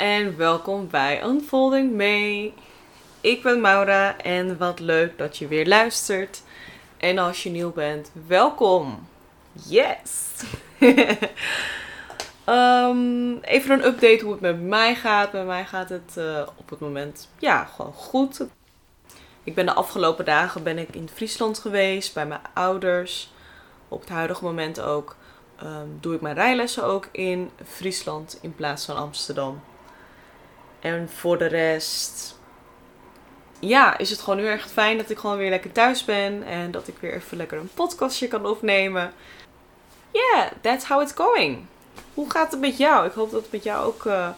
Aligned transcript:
en 0.00 0.36
welkom 0.36 0.88
bij 0.90 1.22
Unfolding 1.24 1.96
May. 1.96 2.54
Ik 3.20 3.42
ben 3.42 3.60
Maura 3.60 4.18
en 4.18 4.58
wat 4.58 4.80
leuk 4.80 5.18
dat 5.18 5.36
je 5.36 5.48
weer 5.48 5.66
luistert. 5.66 6.42
En 6.96 7.18
als 7.18 7.42
je 7.42 7.50
nieuw 7.50 7.72
bent, 7.72 8.10
welkom. 8.26 9.08
Yes! 9.52 10.10
Ehm, 12.44 13.36
even 13.40 13.70
een 13.70 13.84
update 13.84 14.20
hoe 14.22 14.32
het 14.32 14.40
met 14.40 14.62
mij 14.62 14.94
gaat. 14.94 15.30
Bij 15.30 15.44
mij 15.44 15.64
gaat 15.64 15.88
het 15.88 16.16
eh, 16.16 16.46
op 16.56 16.70
het 16.70 16.80
moment 16.80 17.28
ja, 17.38 17.64
gewoon 17.64 17.92
goed. 17.92 18.46
Ik 19.44 19.54
ben 19.54 19.66
de 19.66 19.74
afgelopen 19.74 20.24
dagen 20.24 20.62
ben 20.62 20.78
ik 20.78 20.94
in 20.94 21.08
Friesland 21.14 21.58
geweest 21.58 22.14
bij 22.14 22.26
mijn 22.26 22.40
ouders. 22.54 23.32
Op 23.88 24.00
het 24.00 24.08
huidige 24.08 24.44
moment 24.44 24.80
ook 24.80 25.16
ehm, 25.56 25.86
doe 26.00 26.14
ik 26.14 26.20
mijn 26.20 26.34
rijlessen 26.34 26.84
ook 26.84 27.08
in 27.12 27.50
Friesland 27.66 28.38
in 28.42 28.54
plaats 28.54 28.84
van 28.84 28.96
Amsterdam. 28.96 29.60
En 30.80 31.08
voor 31.08 31.38
de 31.38 31.46
rest, 31.46 32.38
ja, 33.58 33.98
is 33.98 34.10
het 34.10 34.20
gewoon 34.20 34.38
heel 34.38 34.48
erg 34.48 34.70
fijn 34.70 34.96
dat 34.96 35.10
ik 35.10 35.18
gewoon 35.18 35.36
weer 35.36 35.50
lekker 35.50 35.72
thuis 35.72 36.04
ben 36.04 36.42
en 36.42 36.70
dat 36.70 36.88
ik 36.88 36.94
weer 37.00 37.14
even 37.14 37.36
lekker 37.36 37.58
een 37.58 37.70
podcastje 37.74 38.28
kan 38.28 38.46
opnemen. 38.46 39.12
Yeah, 40.10 40.50
that's 40.60 40.84
how 40.84 41.02
it's 41.02 41.12
going. 41.12 41.66
Hoe 42.14 42.30
gaat 42.30 42.50
het 42.50 42.60
met 42.60 42.76
jou? 42.76 43.06
Ik 43.06 43.12
hoop 43.12 43.30
dat 43.30 43.42
het 43.42 43.52
met 43.52 43.62
jou 43.62 43.86
ook 43.86 44.04
uh, 44.04 44.28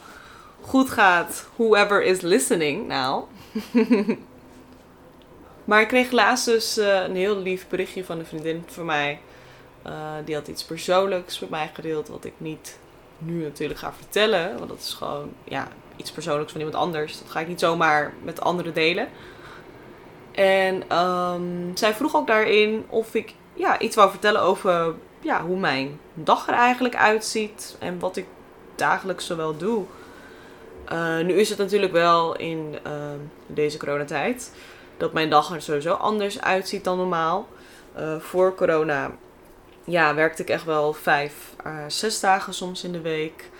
goed 0.61 0.91
gaat. 0.91 1.47
Whoever 1.57 2.03
is 2.03 2.21
listening 2.21 2.87
now. 2.87 3.25
maar 5.65 5.81
ik 5.81 5.89
kreeg 5.89 6.11
laatst 6.11 6.45
dus 6.45 6.79
uh, 6.79 7.03
een 7.03 7.17
heel 7.17 7.37
lief 7.37 7.69
berichtje 7.69 8.05
van 8.05 8.19
een 8.19 8.27
vriendin 8.27 8.65
van 8.67 8.85
mij. 8.85 9.21
Uh, 9.87 10.13
die 10.25 10.35
had 10.35 10.49
iets 10.49 10.65
persoonlijks 10.65 11.39
met 11.39 11.51
mij 11.51 11.71
gedeeld, 11.73 12.09
wat 12.09 12.25
ik 12.25 12.33
niet 12.37 12.79
nu 13.25 13.43
natuurlijk 13.43 13.81
ga 13.81 13.93
vertellen. 13.93 14.57
Want 14.57 14.69
dat 14.69 14.79
is 14.79 14.93
gewoon 14.93 15.33
ja, 15.45 15.69
iets 15.97 16.11
persoonlijks 16.11 16.53
van 16.53 16.61
iemand 16.61 16.79
anders. 16.79 17.19
Dat 17.19 17.31
ga 17.31 17.41
ik 17.41 17.49
niet 17.49 17.61
zomaar 17.61 18.13
met 18.23 18.41
anderen 18.41 18.75
delen. 18.75 19.09
En 20.33 20.99
um, 20.99 21.71
zij 21.75 21.95
vroeg 21.95 22.15
ook 22.17 22.27
daarin 22.27 22.85
of 22.89 23.15
ik 23.15 23.35
ja, 23.55 23.79
iets 23.79 23.97
wou 23.97 24.11
vertellen 24.11 24.41
over 24.41 24.95
ja, 25.21 25.43
hoe 25.43 25.59
mijn 25.59 26.01
dag 26.15 26.49
er 26.49 26.55
eigenlijk 26.55 26.97
uitziet. 26.97 27.77
En 27.79 27.99
wat 27.99 28.17
ik 28.17 28.27
dagelijks 28.75 29.27
zowel 29.27 29.57
doe. 29.57 29.85
Uh, 30.93 31.19
nu 31.19 31.33
is 31.33 31.49
het 31.49 31.59
natuurlijk 31.59 31.93
wel 31.93 32.37
in 32.37 32.79
uh, 32.87 32.93
deze 33.47 33.79
coronatijd 33.79 34.53
dat 34.97 35.13
mijn 35.13 35.31
dag 35.31 35.55
er 35.55 35.63
sowieso 35.63 35.93
anders 35.93 36.41
uitziet 36.41 36.85
dan 36.85 36.97
normaal. 36.97 37.49
Uh, 37.99 38.17
voor 38.19 38.55
corona 38.55 39.11
ja, 39.85 40.15
werkte 40.15 40.43
ik 40.43 40.49
echt 40.49 40.65
wel 40.65 40.93
vijf, 40.93 41.35
zes 41.89 42.21
dagen 42.21 42.55
soms 42.55 42.85
in 42.85 42.93
de 42.93 43.01
week. 43.01 43.51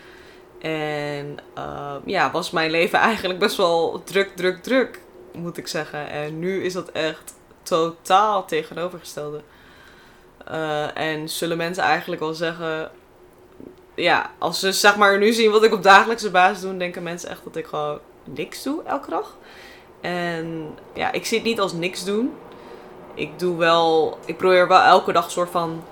En 0.63 1.39
uh, 1.59 1.95
ja, 2.05 2.31
was 2.31 2.51
mijn 2.51 2.71
leven 2.71 2.99
eigenlijk 3.11 3.39
best 3.39 3.57
wel 3.57 4.03
druk, 4.05 4.37
druk, 4.37 4.63
druk, 4.63 5.01
moet 5.33 5.57
ik 5.57 5.69
zeggen. 5.69 6.09
En 6.09 6.39
nu 6.39 6.65
is 6.65 6.73
dat 6.73 6.91
echt 6.91 7.35
totaal 7.63 8.45
tegenovergestelde. 8.45 9.41
Uh, 10.51 10.97
en 10.97 11.29
zullen 11.29 11.57
mensen 11.57 11.83
eigenlijk 11.83 12.21
wel 12.21 12.35
zeggen. 12.35 12.91
Ja, 13.95 14.31
als 14.39 14.61
ze 14.61 14.73
zeg 14.73 14.97
maar 14.97 15.19
nu 15.19 15.33
zien 15.33 15.51
wat 15.51 15.65
ik 15.65 15.73
op 15.73 15.83
dagelijkse 15.83 16.31
basis 16.31 16.61
doe, 16.61 16.77
denken 16.77 17.03
mensen 17.03 17.31
echt 17.31 17.45
dat 17.45 17.57
ik 17.57 17.67
gewoon 17.67 17.99
niks 18.25 18.63
doe 18.63 18.83
elke 18.85 19.11
dag. 19.11 19.37
En 20.01 20.79
ja, 20.95 21.13
ik 21.13 21.27
zie 21.27 21.39
het 21.39 21.47
niet 21.47 21.61
als 21.61 21.73
niks 21.73 22.05
doen. 22.05 22.35
Ik 23.15 23.39
doe 23.39 23.57
wel, 23.57 24.19
ik 24.25 24.37
probeer 24.37 24.69
wel 24.69 24.81
elke 24.81 25.13
dag 25.13 25.25
een 25.25 25.31
soort 25.31 25.51
van 25.51 25.85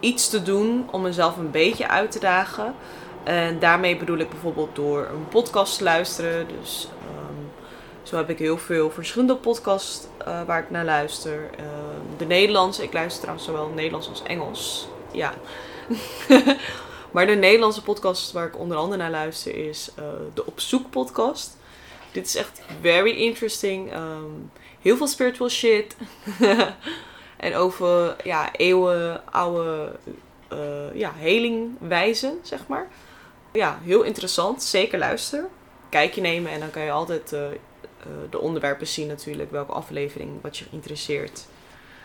iets 0.00 0.28
te 0.28 0.42
doen 0.42 0.88
om 0.90 1.02
mezelf 1.02 1.36
een 1.36 1.50
beetje 1.50 1.88
uit 1.88 2.10
te 2.10 2.18
dagen. 2.18 2.74
En 3.24 3.58
daarmee 3.58 3.96
bedoel 3.96 4.18
ik 4.18 4.30
bijvoorbeeld 4.30 4.76
door 4.76 5.06
een 5.06 5.28
podcast 5.28 5.78
te 5.78 5.84
luisteren. 5.84 6.46
Dus 6.60 6.88
um, 7.02 7.50
zo 8.02 8.16
heb 8.16 8.30
ik 8.30 8.38
heel 8.38 8.58
veel 8.58 8.90
verschillende 8.90 9.36
podcasts 9.36 10.06
uh, 10.28 10.42
waar 10.42 10.62
ik 10.62 10.70
naar 10.70 10.84
luister. 10.84 11.50
Uh, 11.60 11.66
de 12.16 12.24
Nederlandse, 12.24 12.82
ik 12.82 12.92
luister 12.92 13.20
trouwens 13.20 13.46
zowel 13.46 13.68
Nederlands 13.68 14.08
als 14.08 14.22
Engels. 14.22 14.88
Ja. 15.12 15.34
maar 17.12 17.26
de 17.26 17.34
Nederlandse 17.34 17.82
podcast 17.82 18.32
waar 18.32 18.46
ik 18.46 18.58
onder 18.58 18.76
andere 18.76 19.02
naar 19.02 19.10
luister 19.10 19.68
is 19.68 19.90
uh, 19.98 20.04
de 20.34 20.46
Op 20.46 20.60
Zoek 20.60 20.90
podcast. 20.90 21.56
Dit 22.12 22.26
is 22.26 22.36
echt 22.36 22.60
very 22.80 23.10
interesting. 23.10 23.92
Um, 23.92 24.50
heel 24.80 24.96
veel 24.96 25.06
spiritual 25.06 25.48
shit. 25.48 25.96
en 27.38 27.54
over 27.54 28.16
ja, 28.24 28.52
eeuwen 28.52 29.32
oude 29.32 29.92
ja, 30.94 31.12
helingwijzen, 31.16 32.38
zeg 32.42 32.66
maar 32.66 32.88
ja, 33.52 33.78
heel 33.82 34.02
interessant. 34.02 34.62
Zeker 34.62 34.98
luisteren. 34.98 35.48
Kijkje 35.88 36.20
nemen 36.20 36.52
en 36.52 36.60
dan 36.60 36.70
kan 36.70 36.82
je 36.82 36.90
altijd 36.90 37.32
uh, 37.32 37.40
uh, 37.40 37.50
de 38.30 38.40
onderwerpen 38.40 38.86
zien 38.86 39.06
natuurlijk. 39.06 39.50
Welke 39.50 39.72
aflevering 39.72 40.42
wat 40.42 40.56
je 40.56 40.64
interesseert. 40.70 41.46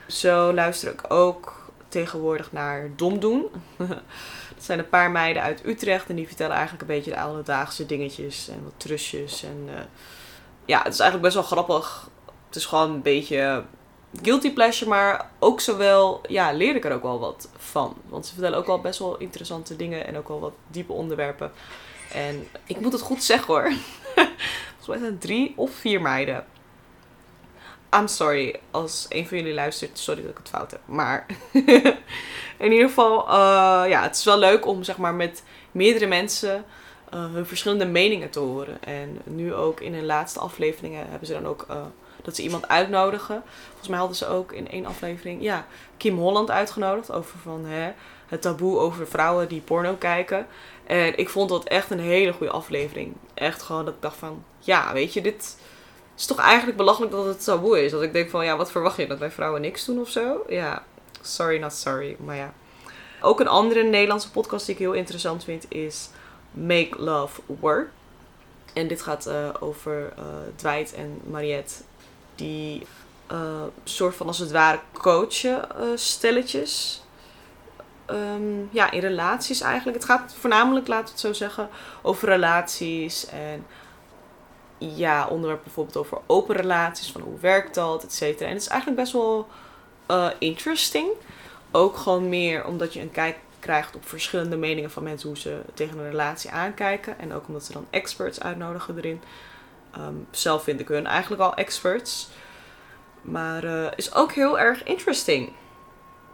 Zo 0.08 0.54
luister 0.54 0.92
ik 0.92 1.14
ook 1.14 1.72
tegenwoordig 1.88 2.52
naar 2.52 2.90
Dom 2.96 3.20
Doen. 3.20 3.46
dat 4.56 4.64
zijn 4.64 4.80
een 4.80 4.90
paar 4.90 5.12
meiden 5.12 5.42
uit 5.42 5.66
Utrecht. 5.66 6.10
En 6.10 6.16
die 6.16 6.28
vertellen 6.28 6.56
eigenlijk 6.56 6.82
een 6.82 6.96
beetje 6.96 7.12
de 7.12 7.20
alledaagse 7.20 7.86
dingetjes. 7.86 8.50
En 8.50 8.64
wat 8.64 8.74
trusjes. 8.78 9.44
En 9.44 9.64
uh, 9.66 9.74
ja, 10.66 10.78
het 10.84 10.94
is 10.94 11.00
eigenlijk 11.00 11.34
best 11.34 11.50
wel 11.50 11.58
grappig. 11.58 12.10
Het 12.48 12.56
is 12.56 12.66
gewoon 12.66 12.92
een 12.92 13.02
beetje 13.02 13.64
guilty 14.22 14.54
pleasure, 14.54 14.90
maar 14.90 15.30
ook 15.40 15.62
zowel, 15.62 16.22
ja, 16.28 16.52
leer 16.52 16.76
ik 16.76 16.86
er 16.86 16.94
ook 16.94 17.04
wel 17.04 17.20
wat 17.20 17.50
van. 17.58 17.96
Want 18.10 18.26
ze 18.26 18.34
vertellen 18.34 18.58
ook 18.58 18.68
wel 18.68 18.82
best 18.82 19.00
wel 19.00 19.18
interessante 19.18 19.76
dingen 19.76 20.08
en 20.08 20.18
ook 20.18 20.28
wel 20.28 20.40
wat 20.40 20.54
diepe 20.68 20.94
onderwerpen. 20.94 21.52
En 22.14 22.48
ik 22.66 22.80
moet 22.80 22.92
het 22.92 23.02
goed 23.02 23.24
zeggen 23.24 23.54
hoor. 23.54 23.72
Volgens 24.78 24.88
mij 24.88 24.98
zijn 24.98 25.18
drie 25.18 25.54
of 25.56 25.72
vier 25.72 26.02
meiden. 26.02 26.46
I'm 27.96 28.08
sorry 28.08 28.60
als 28.72 29.06
een 29.10 29.28
van 29.28 29.38
jullie 29.38 29.54
luistert. 29.54 30.00
Sorry 30.00 30.22
dat 30.22 30.32
ik 30.32 30.38
het 30.38 30.50
fout 30.50 30.72
heb. 30.72 30.80
Maar 30.86 31.26
in 32.58 32.72
ieder 32.72 32.88
geval, 32.88 33.28
uh, 33.28 33.90
ja, 33.90 34.02
het 34.02 34.16
is 34.16 34.24
wel 34.24 34.38
leuk 34.38 34.66
om 34.66 34.84
zeg 34.84 34.98
maar 34.98 35.14
met 35.14 35.44
meerdere 35.72 36.08
mensen 36.08 36.66
uh, 37.14 37.34
hun 37.34 37.46
verschillende 37.46 37.86
meningen 37.86 38.30
te 38.30 38.40
horen. 38.40 38.84
En 38.84 39.22
nu 39.24 39.54
ook 39.54 39.80
in 39.80 39.94
hun 39.94 40.06
laatste 40.06 40.40
afleveringen 40.40 41.10
hebben 41.10 41.28
ze 41.28 41.34
dan 41.34 41.48
ook 41.48 41.66
uh, 41.70 41.82
dat 42.24 42.36
ze 42.36 42.42
iemand 42.42 42.68
uitnodigen. 42.68 43.44
Volgens 43.68 43.88
mij 43.88 43.98
hadden 43.98 44.18
ze 44.18 44.28
ook 44.28 44.52
in 44.52 44.70
één 44.70 44.86
aflevering 44.86 45.42
ja, 45.42 45.66
Kim 45.98 46.18
Holland 46.18 46.52
uitgenodigd. 46.52 47.12
Over 47.12 47.40
van, 47.40 47.66
hè, 47.66 47.92
het 48.28 48.42
taboe 48.42 48.80
over 48.80 49.08
vrouwen 49.08 49.48
die 49.48 49.62
porno 49.62 49.94
kijken. 49.94 50.48
En 50.84 51.18
ik 51.18 51.30
vond 51.30 51.50
dat 51.50 51.64
echt 51.64 51.90
een 51.90 52.00
hele 52.00 52.34
goede 52.34 52.52
aflevering. 52.52 53.14
Echt 53.34 53.62
gewoon 53.62 53.86
dat 53.86 53.94
ik 53.94 54.02
dacht 54.02 54.18
van, 54.18 54.44
ja, 54.60 54.94
weet 54.94 55.14
je, 55.14 55.22
dit 55.22 55.58
is 56.18 56.26
toch 56.26 56.40
eigenlijk 56.40 56.78
belachelijk 56.78 57.12
dat 57.12 57.26
het 57.26 57.44
taboe 57.44 57.84
is. 57.84 57.92
Dat 57.92 58.02
ik 58.02 58.14
denk 58.14 58.30
van, 58.30 58.46
ja, 58.46 58.58
wat 58.58 58.72
verwacht 58.72 58.98
je? 58.98 59.08
Dat 59.08 59.20
wij 59.20 59.32
vrouwen 59.32 59.62
niks 59.62 59.86
doen 59.86 60.00
of 60.00 60.10
zo? 60.10 60.44
Ja, 60.48 60.84
sorry 61.22 61.60
not 61.60 61.74
sorry, 61.74 62.16
maar 62.20 62.36
ja. 62.36 62.54
Ook 63.22 63.40
een 63.40 63.48
andere 63.48 63.84
Nederlandse 63.84 64.32
podcast 64.32 64.66
die 64.66 64.76
ik 64.76 64.82
heel 64.82 64.94
interessant 64.94 65.44
vind 65.44 65.66
is 65.70 66.10
Make 66.52 67.02
Love 67.02 67.42
Work. 67.46 67.90
En 68.74 68.88
dit 68.88 69.02
gaat 69.02 69.28
uh, 69.28 69.50
over 69.60 70.14
uh, 70.20 70.26
Dwight 70.56 70.94
en 70.94 71.22
Mariette 71.30 71.74
die 72.36 72.88
uh, 73.32 73.64
soort 73.84 74.16
van 74.16 74.28
als 74.28 74.40
het 74.40 74.52
ware 74.52 74.80
coachen 74.92 75.68
uh, 75.80 75.86
stelletjes. 75.96 77.04
Um, 78.08 78.70
ja, 78.72 78.92
in 78.92 79.00
relaties 79.00 79.62
eigenlijk. 79.62 79.98
Het 79.98 80.06
gaat 80.06 80.36
voornamelijk, 80.40 80.88
laten 80.88 81.06
we 81.06 81.12
het 81.12 81.20
zo 81.20 81.34
zeggen, 81.34 81.70
over 82.02 82.28
relaties 82.28 83.26
en 83.30 83.66
ja, 84.78 85.28
onderwerpen 85.28 85.64
bijvoorbeeld 85.64 85.98
over 85.98 86.18
open 86.26 86.56
relaties, 86.56 87.12
van 87.12 87.22
hoe 87.22 87.40
werkt 87.40 87.76
dat, 87.76 88.04
et 88.04 88.14
cetera. 88.14 88.48
En 88.48 88.54
het 88.54 88.62
is 88.62 88.68
eigenlijk 88.68 89.02
best 89.02 89.14
wel 89.14 89.48
uh, 90.12 90.28
interesting. 90.40 91.10
Ook 91.72 91.98
gewoon 91.98 92.30
meer 92.30 92.66
omdat 92.66 92.94
je 92.94 93.02
een 93.02 93.12
kijk 93.12 93.38
krijgt 93.60 93.96
op 93.96 94.08
verschillende 94.08 94.58
meningen 94.58 94.92
van 94.92 95.04
mensen 95.04 95.30
hoe 95.30 95.38
ze 95.38 95.62
tegen 95.74 95.98
een 95.98 96.10
relatie 96.10 96.50
aankijken. 96.50 97.20
En 97.20 97.34
ook 97.34 97.48
omdat 97.48 97.64
ze 97.64 97.72
dan 97.72 97.88
experts 97.90 98.42
uitnodigen 98.42 98.98
erin. 98.98 99.22
Um, 99.98 100.28
zelf 100.32 100.64
vind 100.64 100.80
ik 100.80 100.88
hun 100.88 101.06
eigenlijk 101.06 101.42
al 101.42 101.54
experts. 101.54 102.30
Maar 103.22 103.64
uh, 103.64 103.88
is 103.96 104.14
ook 104.14 104.32
heel 104.32 104.60
erg 104.60 104.84
interesting. 104.84 105.54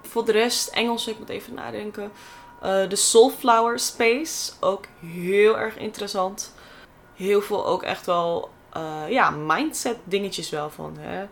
Voor 0.02 0.26
de 0.26 0.32
rest, 0.32 0.68
Engels, 0.68 1.08
ik 1.08 1.20
moet 1.20 1.30
even 1.30 1.54
nadenken. 1.54 2.12
Uh, 2.64 2.90
de 2.90 2.96
Soulflower 2.96 3.80
Space, 3.80 4.52
ook 4.60 4.86
heel 5.00 5.58
erg 5.58 5.78
interessant. 5.78 6.54
Heel 7.16 7.42
veel 7.42 7.66
ook 7.66 7.84
echt 7.84 8.06
wel, 8.06 8.50
uh, 8.78 9.10
ja, 9.10 9.30
mindset 9.30 9.98
dingetjes 10.04 10.50
wel 10.50 10.70
van. 10.70 10.98
Hè. 10.98 11.26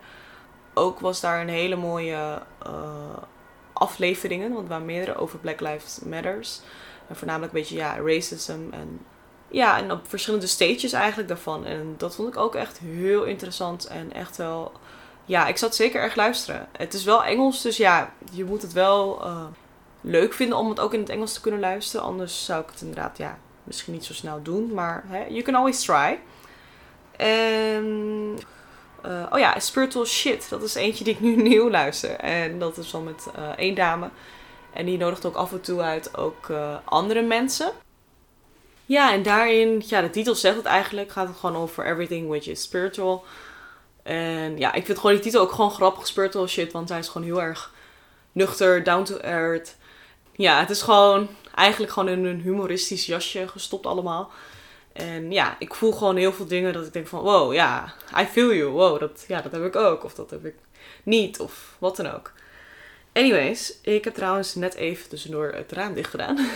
Ook 0.74 1.00
was 1.00 1.20
daar 1.20 1.40
een 1.40 1.48
hele 1.48 1.76
mooie 1.76 2.42
afleveringen, 3.72 4.52
want 4.52 4.68
waren 4.68 4.86
meerdere 4.86 5.18
over 5.18 5.38
Black 5.38 5.60
Lives 5.60 5.98
Matters. 5.98 6.60
En 7.08 7.16
voornamelijk 7.16 7.52
een 7.52 7.58
beetje, 7.58 7.76
ja, 7.76 7.96
racism 7.96 8.60
en 8.70 9.06
ja, 9.50 9.78
en 9.78 9.92
op 9.92 10.00
verschillende 10.08 10.46
stages 10.46 10.92
eigenlijk 10.92 11.28
daarvan. 11.28 11.64
En 11.64 11.94
dat 11.96 12.14
vond 12.14 12.28
ik 12.28 12.36
ook 12.36 12.54
echt 12.54 12.78
heel 12.78 13.24
interessant 13.24 13.86
en 13.86 14.12
echt 14.12 14.36
wel. 14.36 14.72
Ja, 15.24 15.46
ik 15.46 15.56
zat 15.56 15.74
zeker 15.74 16.00
erg 16.00 16.14
luisteren. 16.14 16.68
Het 16.76 16.94
is 16.94 17.04
wel 17.04 17.24
Engels, 17.24 17.62
dus 17.62 17.76
ja, 17.76 18.12
je 18.32 18.44
moet 18.44 18.62
het 18.62 18.72
wel 18.72 19.26
uh, 19.26 19.44
leuk 20.00 20.32
vinden 20.32 20.58
om 20.58 20.68
het 20.68 20.80
ook 20.80 20.94
in 20.94 21.00
het 21.00 21.08
Engels 21.08 21.32
te 21.32 21.40
kunnen 21.40 21.60
luisteren. 21.60 22.06
Anders 22.06 22.44
zou 22.44 22.62
ik 22.62 22.70
het 22.70 22.80
inderdaad 22.80 23.18
ja, 23.18 23.38
misschien 23.64 23.92
niet 23.92 24.04
zo 24.04 24.12
snel 24.12 24.42
doen, 24.42 24.74
maar 24.74 25.04
hè, 25.06 25.24
you 25.28 25.42
can 25.42 25.54
always 25.54 25.80
try. 25.80 26.18
En 27.16 28.38
uh, 29.06 29.26
oh 29.30 29.38
ja, 29.38 29.58
Spiritual 29.58 30.04
Shit. 30.04 30.48
Dat 30.48 30.62
is 30.62 30.74
eentje 30.74 31.04
die 31.04 31.14
ik 31.14 31.20
nu 31.20 31.36
nieuw 31.48 31.70
luister. 31.70 32.10
En 32.10 32.58
dat 32.58 32.76
is 32.76 32.90
dan 32.90 33.04
met 33.04 33.26
uh, 33.38 33.48
één 33.48 33.74
dame. 33.74 34.08
En 34.72 34.86
die 34.86 34.98
nodigt 34.98 35.26
ook 35.26 35.34
af 35.34 35.52
en 35.52 35.60
toe 35.60 35.80
uit 35.80 36.16
ook 36.16 36.52
andere 36.84 37.22
mensen. 37.22 37.72
Ja, 38.88 39.12
en 39.12 39.22
daarin, 39.22 39.82
ja, 39.86 40.00
de 40.00 40.10
titel 40.10 40.34
zegt 40.34 40.56
het 40.56 40.64
eigenlijk. 40.64 41.10
Gaat 41.10 41.28
het 41.28 41.36
gewoon 41.36 41.56
over 41.56 41.86
everything 41.86 42.28
which 42.28 42.46
is 42.46 42.62
spiritual. 42.62 43.24
En 44.02 44.58
ja, 44.58 44.72
ik 44.72 44.86
vind 44.86 44.98
gewoon 44.98 45.14
die 45.14 45.24
titel 45.24 45.40
ook 45.40 45.52
gewoon 45.52 45.70
grappig, 45.70 46.06
spiritual 46.06 46.46
shit. 46.46 46.72
Want 46.72 46.88
hij 46.88 46.98
is 46.98 47.08
gewoon 47.08 47.26
heel 47.26 47.42
erg 47.42 47.72
nuchter, 48.32 48.82
down 48.84 49.02
to 49.02 49.16
earth. 49.16 49.76
Ja, 50.32 50.60
het 50.60 50.70
is 50.70 50.82
gewoon 50.82 51.28
eigenlijk 51.54 51.92
gewoon 51.92 52.08
in 52.08 52.24
een 52.24 52.40
humoristisch 52.40 53.06
jasje 53.06 53.48
gestopt 53.48 53.86
allemaal. 53.86 54.30
En 54.92 55.30
ja, 55.30 55.56
ik 55.58 55.74
voel 55.74 55.92
gewoon 55.92 56.16
heel 56.16 56.32
veel 56.32 56.46
dingen 56.46 56.72
dat 56.72 56.86
ik 56.86 56.92
denk 56.92 57.06
van, 57.06 57.20
wow, 57.20 57.52
ja, 57.52 57.94
I 58.20 58.24
feel 58.24 58.54
you. 58.54 58.70
Wow, 58.70 59.00
dat, 59.00 59.24
ja, 59.28 59.40
dat 59.40 59.52
heb 59.52 59.64
ik 59.64 59.76
ook. 59.76 60.04
Of 60.04 60.14
dat 60.14 60.30
heb 60.30 60.44
ik 60.44 60.54
niet. 61.02 61.40
Of 61.40 61.76
wat 61.78 61.96
dan 61.96 62.14
ook. 62.14 62.32
Anyways, 63.12 63.78
ik 63.82 64.04
heb 64.04 64.14
trouwens 64.14 64.54
net 64.54 64.74
even 64.74 65.08
tussendoor 65.08 65.52
het 65.52 65.72
raam 65.72 65.94
dicht 65.94 66.10
gedaan. 66.10 66.36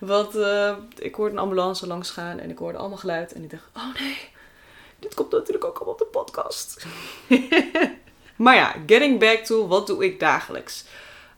Want 0.00 0.36
uh, 0.36 0.76
ik 0.98 1.14
hoorde 1.14 1.32
een 1.32 1.38
ambulance 1.38 1.86
langs 1.86 2.10
gaan 2.10 2.38
en 2.38 2.50
ik 2.50 2.58
hoorde 2.58 2.78
allemaal 2.78 2.98
geluid. 2.98 3.32
En 3.32 3.42
ik 3.42 3.50
dacht, 3.50 3.64
oh 3.76 4.00
nee, 4.00 4.18
dit 4.98 5.14
komt 5.14 5.32
natuurlijk 5.32 5.64
ook 5.64 5.76
allemaal 5.76 5.92
op 5.92 5.98
de 5.98 6.04
podcast. 6.04 6.86
maar 8.44 8.54
ja, 8.54 8.74
getting 8.86 9.18
back 9.18 9.38
to, 9.38 9.66
wat 9.66 9.86
doe 9.86 10.04
ik 10.04 10.20
dagelijks? 10.20 10.84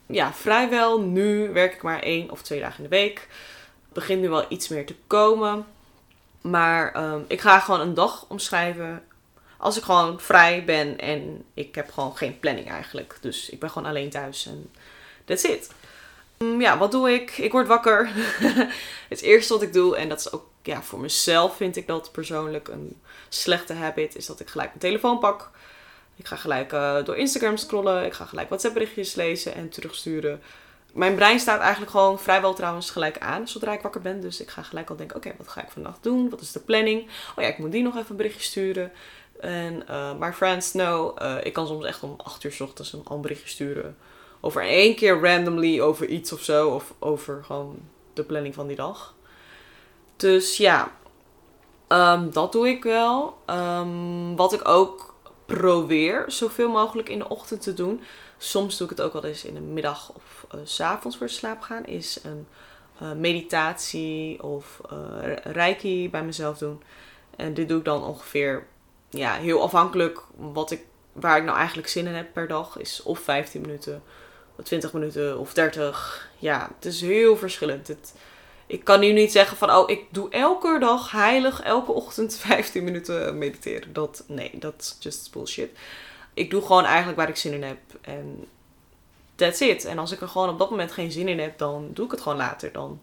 Ja, 0.07 0.33
vrijwel 0.33 1.01
nu 1.01 1.53
werk 1.53 1.75
ik 1.75 1.83
maar 1.83 2.03
één 2.03 2.31
of 2.31 2.43
twee 2.43 2.61
dagen 2.61 2.77
in 2.77 2.91
de 2.91 2.97
week. 2.97 3.29
Het 3.85 3.93
begint 3.93 4.21
nu 4.21 4.29
wel 4.29 4.45
iets 4.49 4.69
meer 4.69 4.87
te 4.87 4.95
komen. 5.07 5.67
Maar 6.41 7.13
um, 7.13 7.25
ik 7.29 7.41
ga 7.41 7.59
gewoon 7.59 7.81
een 7.81 7.95
dag 7.95 8.25
omschrijven 8.29 9.05
als 9.57 9.77
ik 9.77 9.83
gewoon 9.83 10.21
vrij 10.21 10.65
ben 10.65 10.99
en 10.99 11.45
ik 11.55 11.75
heb 11.75 11.91
gewoon 11.91 12.17
geen 12.17 12.39
planning 12.39 12.71
eigenlijk. 12.71 13.19
Dus 13.21 13.51
ik 13.51 13.61
ben 13.61 13.71
gewoon 13.71 13.89
alleen 13.89 14.11
thuis 14.11 14.47
en 14.47 14.71
that's 15.25 15.43
it. 15.43 15.71
Um, 16.43 16.61
ja, 16.61 16.79
wat 16.79 16.91
doe 16.91 17.13
ik? 17.13 17.39
Ik 17.39 17.53
word 17.53 17.67
wakker. 17.67 18.11
het 19.09 19.21
eerste 19.21 19.53
wat 19.53 19.63
ik 19.63 19.73
doe, 19.73 19.97
en 19.97 20.09
dat 20.09 20.19
is 20.19 20.33
ook 20.33 20.45
ja, 20.63 20.83
voor 20.83 21.01
mezelf 21.01 21.57
vind 21.57 21.77
ik 21.77 21.87
dat 21.87 22.13
persoonlijk 22.13 22.69
een 22.69 23.01
slechte 23.29 23.73
habit, 23.75 24.17
is 24.17 24.27
dat 24.27 24.41
ik 24.41 24.49
gelijk 24.49 24.69
mijn 24.69 24.81
telefoon 24.81 25.19
pak. 25.19 25.51
Ik 26.17 26.27
ga 26.27 26.37
gelijk 26.37 26.73
uh, 26.73 27.05
door 27.05 27.17
Instagram 27.17 27.57
scrollen. 27.57 28.05
Ik 28.05 28.13
ga 28.13 28.25
gelijk 28.25 28.49
WhatsApp 28.49 28.75
berichtjes 28.75 29.15
lezen 29.15 29.55
en 29.55 29.69
terugsturen 29.69 30.43
mijn 30.93 31.15
brein 31.15 31.41
staat 31.41 31.61
eigenlijk 31.61 31.91
gewoon 31.91 32.19
vrijwel 32.19 32.55
trouwens 32.55 32.91
gelijk 32.91 33.19
aan 33.19 33.49
zodra 33.49 33.73
ik 33.73 33.81
wakker 33.81 34.01
ben. 34.01 34.21
Dus 34.21 34.41
ik 34.41 34.51
ga 34.51 34.63
gelijk 34.63 34.91
al 34.91 34.97
denken, 34.97 35.17
oké, 35.17 35.33
wat 35.39 35.49
ga 35.49 35.63
ik 35.63 35.71
vannacht 35.71 36.03
doen? 36.03 36.31
Wat 36.31 36.41
is 36.41 36.53
de 36.53 36.61
planning? 36.61 37.03
Oh 37.37 37.45
ja, 37.45 37.49
ik 37.49 37.59
moet 37.59 37.73
die 37.73 37.83
nog 37.83 37.97
even 37.97 38.11
een 38.11 38.17
berichtje 38.17 38.43
sturen. 38.43 38.93
En 39.41 39.85
uh, 39.91 40.13
my 40.19 40.33
friends 40.33 40.71
know, 40.71 41.23
uh, 41.23 41.37
ik 41.43 41.53
kan 41.53 41.67
soms 41.67 41.85
echt 41.85 42.03
om 42.03 42.15
8 42.17 42.45
uur 42.45 42.53
s 42.53 42.61
ochtends 42.61 42.93
een 42.93 43.21
berichtje 43.21 43.49
sturen. 43.49 43.97
Over 44.45 44.63
één 44.63 44.95
keer 44.95 45.21
randomly 45.21 45.81
over 45.81 46.07
iets 46.07 46.33
of 46.33 46.41
zo. 46.41 46.69
Of 46.69 46.95
over 46.99 47.45
gewoon 47.45 47.79
de 48.13 48.25
planning 48.25 48.55
van 48.55 48.67
die 48.67 48.77
dag. 48.77 49.15
Dus 50.17 50.57
ja, 50.57 50.93
um, 51.89 52.33
dat 52.33 52.53
doe 52.53 52.69
ik 52.69 52.83
wel. 52.83 53.37
Um, 53.47 54.37
wat 54.37 54.53
ik 54.53 54.69
ook 54.69 55.15
probeer 55.47 56.25
zoveel 56.27 56.69
mogelijk 56.69 57.09
in 57.09 57.19
de 57.19 57.29
ochtend 57.29 57.63
te 57.63 57.75
doen 57.75 58.01
soms 58.43 58.77
doe 58.77 58.91
ik 58.91 58.97
het 58.97 59.07
ook 59.07 59.13
wel 59.13 59.25
eens 59.25 59.45
in 59.45 59.55
de 59.55 59.61
middag 59.61 60.13
of 60.15 60.47
uh, 60.55 60.61
s 60.65 60.81
avonds 60.81 61.17
voor 61.17 61.29
slaap 61.29 61.61
gaan. 61.61 61.85
Is 61.85 62.21
een 62.23 62.47
uh, 63.03 63.13
meditatie 63.13 64.43
of 64.43 64.81
uh, 64.93 65.37
reiki 65.43 66.11
bij 66.11 66.25
mezelf 66.25 66.59
doen. 66.59 66.83
En 67.37 67.55
dit 67.55 67.69
doe 67.69 67.79
ik 67.79 67.85
dan 67.85 68.05
ongeveer, 68.05 68.67
ja, 69.11 69.35
heel 69.35 69.63
afhankelijk 69.63 70.23
wat 70.37 70.71
ik, 70.71 70.85
waar 71.13 71.37
ik 71.37 71.45
nou 71.45 71.57
eigenlijk 71.57 71.89
zin 71.89 72.07
in 72.07 72.15
heb 72.15 72.33
per 72.33 72.49
dag. 72.49 72.79
Is 72.79 73.03
of 73.03 73.19
15 73.19 73.61
minuten, 73.61 74.03
20 74.63 74.93
minuten 74.93 75.39
of 75.39 75.55
30. 75.55 76.29
Ja, 76.39 76.71
het 76.75 76.85
is 76.85 77.01
heel 77.01 77.37
verschillend. 77.37 77.89
Het, 77.89 78.15
ik 78.67 78.85
kan 78.85 79.01
nu 79.01 79.13
niet 79.13 79.33
zeggen 79.33 79.57
van, 79.57 79.71
oh, 79.71 79.91
ik 79.91 80.05
doe 80.11 80.31
elke 80.31 80.79
dag 80.81 81.11
heilig, 81.11 81.61
elke 81.63 81.93
ochtend 81.93 82.37
15 82.47 82.85
minuten 82.85 83.39
mediteren. 83.39 83.93
Dat, 83.93 84.25
nee, 84.27 84.51
dat 84.55 84.75
is 84.79 84.97
just 85.01 85.33
bullshit 85.33 85.71
ik 86.35 86.51
doe 86.51 86.63
gewoon 86.63 86.85
eigenlijk 86.85 87.19
waar 87.19 87.29
ik 87.29 87.37
zin 87.37 87.53
in 87.53 87.63
heb. 87.63 87.79
En 88.01 88.47
that's 89.35 89.61
it. 89.61 89.85
En 89.85 89.99
als 89.99 90.13
ik 90.13 90.21
er 90.21 90.29
gewoon 90.29 90.49
op 90.49 90.59
dat 90.59 90.71
moment 90.71 90.93
geen 90.93 91.13
zin 91.13 91.29
in 91.29 91.39
heb, 91.39 91.59
dan 91.59 91.91
doe 91.93 92.05
ik 92.05 92.11
het 92.11 92.21
gewoon 92.21 92.39
later. 92.39 92.73
Dan 92.73 93.01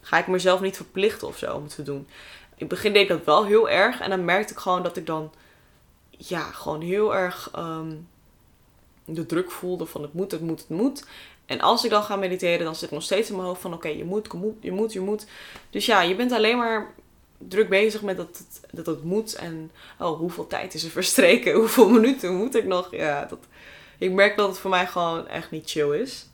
ga 0.00 0.18
ik 0.18 0.26
mezelf 0.26 0.60
niet 0.60 0.76
verplichten 0.76 1.28
of 1.28 1.38
zo 1.38 1.54
om 1.54 1.62
het 1.62 1.74
te 1.74 1.82
doen. 1.82 2.08
In 2.48 2.56
het 2.56 2.68
begin 2.68 2.92
deed 2.92 3.02
ik 3.02 3.08
dat 3.08 3.24
wel 3.24 3.44
heel 3.44 3.68
erg. 3.68 4.00
En 4.00 4.10
dan 4.10 4.24
merkte 4.24 4.52
ik 4.52 4.58
gewoon 4.58 4.82
dat 4.82 4.96
ik 4.96 5.06
dan, 5.06 5.32
ja, 6.10 6.42
gewoon 6.42 6.80
heel 6.80 7.14
erg 7.14 7.50
ehm, 7.52 7.92
de 9.04 9.26
druk 9.26 9.50
voelde 9.50 9.86
van 9.86 10.02
het 10.02 10.12
moet, 10.12 10.30
het 10.30 10.40
moet, 10.40 10.58
het 10.58 10.68
moet. 10.68 11.04
En 11.46 11.60
als 11.60 11.84
ik 11.84 11.90
dan 11.90 12.02
ga 12.02 12.16
mediteren, 12.16 12.64
dan 12.64 12.74
zit 12.74 12.90
nog 12.90 13.02
steeds 13.02 13.28
in 13.28 13.34
mijn 13.34 13.46
hoofd 13.46 13.60
van 13.60 13.74
oké, 13.74 13.88
je 13.88 14.04
moet, 14.04 14.28
je 14.60 14.72
moet, 14.72 14.92
je 14.92 15.00
moet. 15.00 15.26
Dus 15.70 15.86
ja, 15.86 16.00
je 16.00 16.14
bent 16.14 16.32
alleen 16.32 16.56
maar 16.56 16.94
druk 17.38 17.68
bezig 17.68 18.02
met 18.02 18.16
dat 18.16 18.38
het, 18.38 18.60
dat 18.72 18.86
het 18.86 19.04
moet. 19.04 19.34
En 19.34 19.70
oh, 19.98 20.18
hoeveel 20.18 20.46
tijd 20.46 20.74
is 20.74 20.84
er 20.84 20.90
verstreken? 20.90 21.54
Hoeveel 21.60 21.88
minuten 21.88 22.34
moet 22.34 22.54
ik 22.54 22.64
nog? 22.64 22.88
Ja, 22.90 23.24
dat, 23.24 23.38
ik 23.98 24.12
merk 24.12 24.36
dat 24.36 24.48
het 24.48 24.58
voor 24.58 24.70
mij 24.70 24.86
gewoon 24.86 25.28
echt 25.28 25.50
niet 25.50 25.70
chill 25.70 26.00
is. 26.00 26.26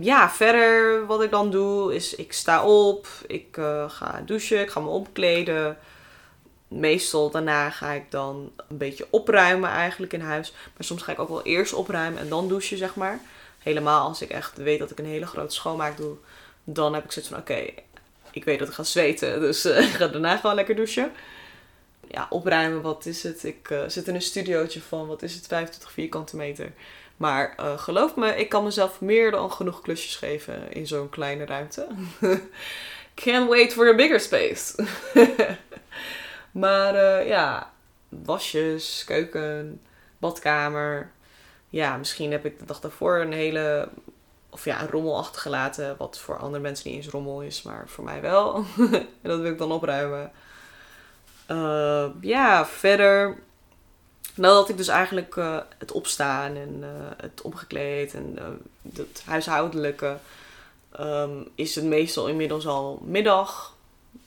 Ja, 0.00 0.30
verder 0.30 1.06
wat 1.06 1.22
ik 1.22 1.30
dan 1.30 1.50
doe 1.50 1.94
is 1.94 2.14
ik 2.14 2.32
sta 2.32 2.64
op, 2.66 3.06
ik 3.26 3.56
uh, 3.56 3.90
ga 3.90 4.22
douchen, 4.26 4.60
ik 4.60 4.70
ga 4.70 4.80
me 4.80 4.88
omkleden. 4.88 5.78
Meestal 6.68 7.30
daarna 7.30 7.70
ga 7.70 7.92
ik 7.92 8.10
dan 8.10 8.52
een 8.68 8.78
beetje 8.78 9.06
opruimen 9.10 9.70
eigenlijk 9.70 10.12
in 10.12 10.20
huis. 10.20 10.52
Maar 10.52 10.84
soms 10.84 11.02
ga 11.02 11.12
ik 11.12 11.18
ook 11.18 11.28
wel 11.28 11.42
eerst 11.42 11.72
opruimen 11.72 12.20
en 12.20 12.28
dan 12.28 12.48
douchen, 12.48 12.78
zeg 12.78 12.94
maar. 12.94 13.20
Helemaal 13.58 14.08
als 14.08 14.22
ik 14.22 14.30
echt 14.30 14.56
weet 14.56 14.78
dat 14.78 14.90
ik 14.90 14.98
een 14.98 15.06
hele 15.06 15.26
grote 15.26 15.54
schoonmaak 15.54 15.96
doe. 15.96 16.16
Dan 16.64 16.94
heb 16.94 17.04
ik 17.04 17.12
zoiets 17.12 17.30
van, 17.30 17.40
oké, 17.40 17.64
ik 18.30 18.44
weet 18.44 18.58
dat 18.58 18.68
ik 18.68 18.74
ga 18.74 18.82
zweten, 18.82 19.40
dus 19.46 19.66
uh, 19.66 19.80
ik 19.80 19.94
ga 19.94 20.06
daarna 20.06 20.36
gewoon 20.36 20.56
lekker 20.56 20.76
douchen. 20.76 21.12
Ja, 22.10 22.26
opruimen, 22.30 22.82
wat 22.82 23.06
is 23.06 23.22
het? 23.22 23.44
Ik 23.44 23.70
uh, 23.70 23.82
zit 23.86 24.08
in 24.08 24.14
een 24.14 24.22
studiootje 24.22 24.80
van, 24.80 25.06
wat 25.06 25.22
is 25.22 25.34
het, 25.34 25.46
25 25.46 25.92
vierkante 25.92 26.36
meter. 26.36 26.72
Maar 27.16 27.54
uh, 27.60 27.78
geloof 27.78 28.16
me, 28.16 28.36
ik 28.36 28.48
kan 28.48 28.64
mezelf 28.64 29.00
meer 29.00 29.30
dan 29.30 29.52
genoeg 29.52 29.80
klusjes 29.80 30.16
geven 30.16 30.72
in 30.72 30.86
zo'n 30.86 31.08
kleine 31.08 31.44
ruimte. 31.44 31.86
Can't 33.14 33.48
wait 33.48 33.72
for 33.72 33.88
a 33.88 33.94
bigger 33.94 34.20
space. 34.20 34.74
maar 36.58 37.26
ja, 37.26 37.72
wasjes, 38.08 39.04
keuken, 39.06 39.80
badkamer. 40.18 41.10
Ja, 41.68 41.96
misschien 41.96 42.30
heb 42.30 42.44
ik 42.44 42.58
de 42.58 42.64
dag 42.64 42.80
daarvoor 42.80 43.20
een 43.20 43.32
hele 43.32 43.88
of 44.50 44.64
ja, 44.64 44.82
een 44.82 44.88
rommel 44.88 45.16
achtergelaten. 45.16 45.94
Wat 45.98 46.18
voor 46.18 46.38
andere 46.38 46.62
mensen 46.62 46.90
niet 46.90 46.96
eens 46.96 47.12
rommel 47.12 47.42
is, 47.42 47.62
maar 47.62 47.88
voor 47.88 48.04
mij 48.04 48.20
wel. 48.20 48.54
en 48.76 49.06
dat 49.22 49.40
wil 49.40 49.52
ik 49.52 49.58
dan 49.58 49.72
opruimen. 49.72 50.32
Uh, 51.50 52.06
ja, 52.20 52.66
verder. 52.66 53.38
Nadat 54.34 54.68
ik 54.68 54.76
dus 54.76 54.88
eigenlijk 54.88 55.36
uh, 55.36 55.58
het 55.78 55.92
opstaan 55.92 56.56
en 56.56 56.82
het 57.16 57.42
omgekleed 57.42 58.14
en 58.14 58.38
het 58.94 59.22
huishoudelijke. 59.26 60.16
Um, 61.00 61.48
is 61.54 61.74
het 61.74 61.84
meestal 61.84 62.26
inmiddels 62.28 62.66
al 62.66 63.02
middag. 63.04 63.76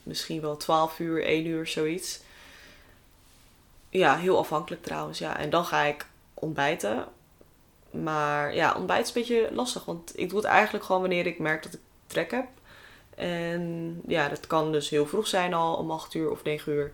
Misschien 0.02 0.40
wel 0.40 0.56
12 0.56 0.98
uur, 0.98 1.24
1 1.24 1.46
uur, 1.46 1.66
zoiets. 1.66 2.20
Ja, 3.88 4.16
heel 4.16 4.38
afhankelijk 4.38 4.82
trouwens. 4.82 5.18
Ja. 5.18 5.38
En 5.38 5.50
dan 5.50 5.64
ga 5.64 5.82
ik 5.82 6.06
ontbijten. 6.34 7.06
Maar 7.90 8.54
ja, 8.54 8.74
ontbijt 8.74 9.02
is 9.02 9.14
een 9.14 9.20
beetje 9.20 9.54
lastig. 9.54 9.84
Want 9.84 10.18
ik 10.18 10.28
doe 10.28 10.38
het 10.38 10.48
eigenlijk 10.48 10.84
gewoon 10.84 11.00
wanneer 11.00 11.26
ik 11.26 11.38
merk 11.38 11.62
dat 11.62 11.72
ik 11.72 11.80
trek 12.06 12.30
heb. 12.30 12.46
En 13.14 14.00
ja, 14.06 14.28
dat 14.28 14.46
kan 14.46 14.72
dus 14.72 14.88
heel 14.88 15.06
vroeg 15.06 15.26
zijn 15.26 15.54
al, 15.54 15.74
om 15.74 15.90
8 15.90 16.14
uur 16.14 16.30
of 16.30 16.42
9 16.42 16.72
uur. 16.72 16.92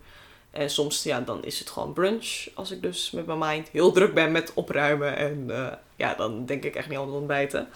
En 0.50 0.70
soms, 0.70 1.02
ja, 1.02 1.20
dan 1.20 1.44
is 1.44 1.58
het 1.58 1.70
gewoon 1.70 1.92
brunch. 1.92 2.46
Als 2.54 2.70
ik 2.70 2.82
dus 2.82 3.10
met 3.10 3.26
mijn 3.26 3.38
mind 3.38 3.68
heel 3.68 3.92
druk 3.92 4.14
ben 4.14 4.32
met 4.32 4.54
opruimen. 4.54 5.16
En 5.16 5.44
uh, 5.48 5.72
ja, 5.96 6.14
dan 6.14 6.46
denk 6.46 6.64
ik 6.64 6.74
echt 6.74 6.88
niet 6.88 6.98
aan 6.98 7.06
het 7.06 7.14
ontbijten. 7.14 7.68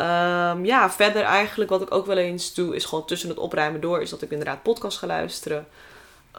Um, 0.00 0.64
ja, 0.64 0.90
verder 0.90 1.22
eigenlijk 1.22 1.70
wat 1.70 1.82
ik 1.82 1.94
ook 1.94 2.06
wel 2.06 2.16
eens 2.16 2.54
doe, 2.54 2.74
is 2.74 2.84
gewoon 2.84 3.06
tussen 3.06 3.28
het 3.28 3.38
opruimen 3.38 3.80
door, 3.80 4.02
is 4.02 4.10
dat 4.10 4.22
ik 4.22 4.30
inderdaad 4.30 4.62
podcast 4.62 4.98
ga 4.98 5.06
luisteren. 5.06 5.68